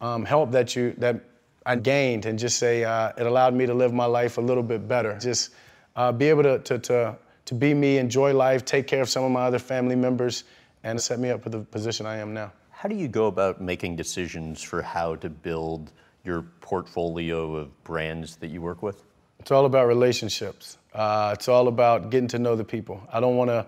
[0.01, 1.21] um, help that you that
[1.67, 4.63] I gained, and just say uh, it allowed me to live my life a little
[4.63, 5.19] bit better.
[5.19, 5.51] Just
[5.97, 9.25] uh, be able to, to to to be me, enjoy life, take care of some
[9.25, 10.45] of my other family members,
[10.83, 12.53] and set me up for the position I am now.
[12.71, 15.93] How do you go about making decisions for how to build
[16.25, 19.03] your portfolio of brands that you work with?
[19.41, 20.79] It's all about relationships.
[20.93, 23.07] Uh, it's all about getting to know the people.
[23.13, 23.67] I don't want to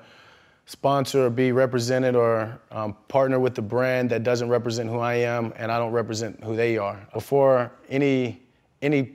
[0.66, 5.14] sponsor or be represented or um, partner with a brand that doesn't represent who I
[5.14, 7.00] am and I don't represent who they are.
[7.12, 8.42] Before any
[8.82, 9.12] any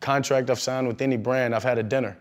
[0.00, 2.16] contract I've signed with any brand, I've had a dinner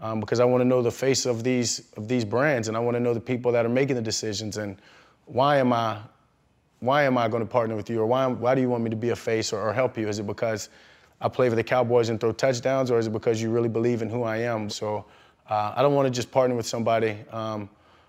[0.00, 2.80] um, because I want to know the face of these of these brands and I
[2.80, 4.76] want to know the people that are making the decisions and
[5.24, 5.98] why am I
[6.80, 8.90] why am I going to partner with you or why why do you want me
[8.90, 10.06] to be a face or, or help you?
[10.06, 10.68] Is it because
[11.20, 14.02] I play for the Cowboys and throw touchdowns, or is it because you really believe
[14.02, 14.70] in who I am?
[14.70, 15.06] So
[15.50, 17.68] uh, I don't want to just partner with somebody um,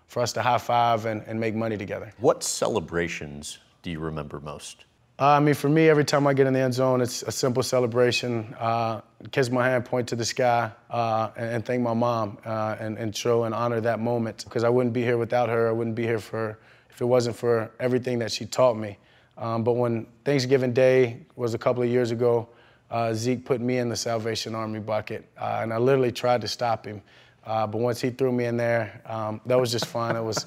[0.10, 2.12] for us to high five and, and make money together.
[2.18, 4.84] What celebrations do you remember most?
[5.20, 7.32] Uh, I mean, for me, every time I get in the end zone, it's a
[7.32, 8.56] simple celebration.
[8.58, 9.02] Uh,
[9.32, 12.98] kiss my hand, point to the sky, uh, and, and, thank my mom, uh, and,
[12.98, 14.46] and, show and honor that moment.
[14.46, 15.68] Because I wouldn't be here without her.
[15.68, 16.58] I wouldn't be here for
[16.90, 18.98] if it wasn't for everything that she taught me.
[19.38, 22.48] Um, but when Thanksgiving Day was a couple of years ago,
[22.90, 26.48] uh, Zeke put me in the Salvation Army bucket, uh, and I literally tried to
[26.48, 27.02] stop him.
[27.50, 30.16] Uh, but once he threw me in there, um, that was just fun.
[30.16, 30.46] It was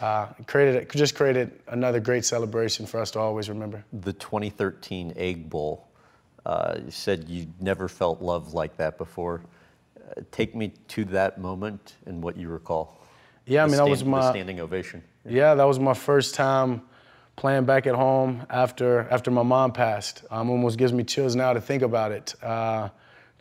[0.00, 3.84] uh, created just created another great celebration for us to always remember.
[3.92, 5.86] The 2013 Egg Bowl.
[6.44, 9.42] Uh, you said you never felt love like that before.
[9.96, 13.00] Uh, take me to that moment and what you recall.
[13.46, 15.04] Yeah, I mean stand, that was my standing ovation.
[15.24, 16.82] Yeah, that was my first time
[17.36, 20.24] playing back at home after after my mom passed.
[20.28, 22.34] Um, almost gives me chills now to think about it.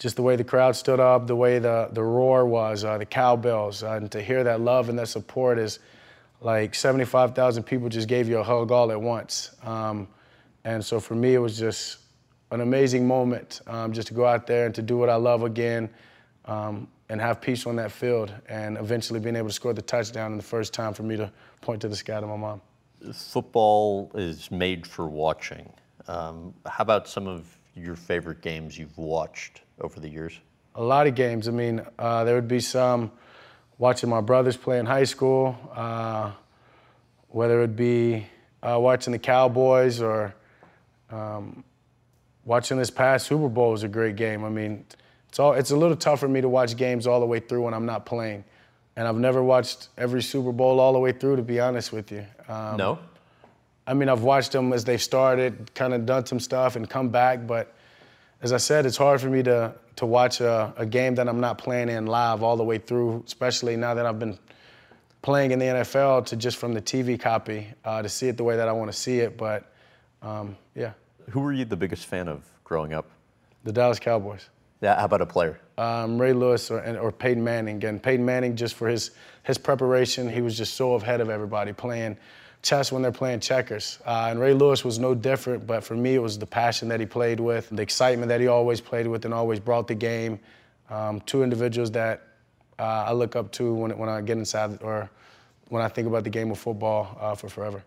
[0.01, 3.05] Just the way the crowd stood up, the way the the roar was, uh, the
[3.05, 5.77] cowbells, uh, and to hear that love and that support is
[6.41, 9.51] like 75,000 people just gave you a hug all at once.
[9.63, 10.07] Um,
[10.63, 11.99] and so for me, it was just
[12.49, 15.43] an amazing moment um, just to go out there and to do what I love
[15.43, 15.87] again
[16.45, 20.31] um, and have peace on that field and eventually being able to score the touchdown
[20.31, 21.31] in the first time for me to
[21.61, 22.59] point to the sky to my mom
[23.13, 25.71] football is made for watching.
[26.07, 27.45] Um, how about some of
[27.75, 30.39] your favorite games you've watched over the years?
[30.75, 31.47] A lot of games.
[31.47, 33.11] I mean, uh, there would be some
[33.77, 36.31] watching my brothers play in high school, uh,
[37.29, 38.27] whether it be
[38.63, 40.33] uh, watching the Cowboys or
[41.09, 41.63] um,
[42.45, 44.45] watching this past Super Bowl was a great game.
[44.45, 44.85] I mean,
[45.29, 47.63] it's all it's a little tough for me to watch games all the way through
[47.63, 48.43] when I'm not playing.
[48.95, 52.11] And I've never watched every Super Bowl all the way through, to be honest with
[52.11, 52.25] you.
[52.49, 52.99] Um, no.
[53.87, 57.09] I mean, I've watched them as they've started, kind of done some stuff and come
[57.09, 57.47] back.
[57.47, 57.73] But
[58.41, 61.39] as I said, it's hard for me to to watch a, a game that I'm
[61.39, 64.39] not playing in live all the way through, especially now that I've been
[65.21, 68.43] playing in the NFL to just from the TV copy uh, to see it the
[68.43, 69.37] way that I want to see it.
[69.37, 69.71] But
[70.21, 70.93] um, yeah.
[71.29, 73.09] Who were you the biggest fan of growing up?
[73.63, 74.49] The Dallas Cowboys.
[74.81, 75.59] Yeah, how about a player?
[75.77, 77.75] Um, Ray Lewis or, or Peyton Manning.
[77.75, 79.11] Again, Peyton Manning, just for his
[79.43, 82.17] his preparation, he was just so ahead of everybody playing
[82.61, 83.99] chess when they're playing checkers.
[84.05, 86.99] Uh, and Ray Lewis was no different, but for me, it was the passion that
[86.99, 90.39] he played with, the excitement that he always played with, and always brought the game.
[90.89, 92.21] Um, two individuals that
[92.77, 95.09] uh, I look up to when, when I get inside or
[95.69, 97.83] when I think about the game of football uh, for forever.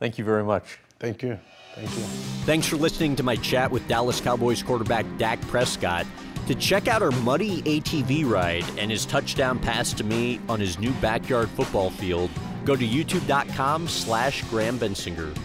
[0.00, 0.78] Thank you very much.
[0.98, 1.38] Thank you.
[1.74, 2.02] Thank you.
[2.44, 6.06] Thanks for listening to my chat with Dallas Cowboys quarterback Dak Prescott.
[6.46, 10.78] To check out our muddy ATV ride and his touchdown pass to me on his
[10.78, 12.30] new backyard football field,
[12.64, 15.36] go to youtube.com slash Graham Bensinger.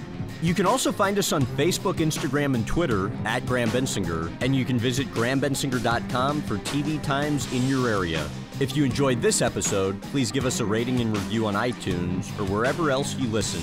[0.42, 4.64] You can also find us on Facebook, Instagram, and Twitter at Graham Bensinger, and you
[4.64, 8.28] can visit grahambensinger.com for TV times in your area.
[8.60, 12.46] If you enjoyed this episode, please give us a rating and review on iTunes or
[12.46, 13.62] wherever else you listen.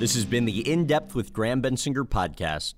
[0.00, 2.74] This has been the In Depth with Graham Bensinger podcast.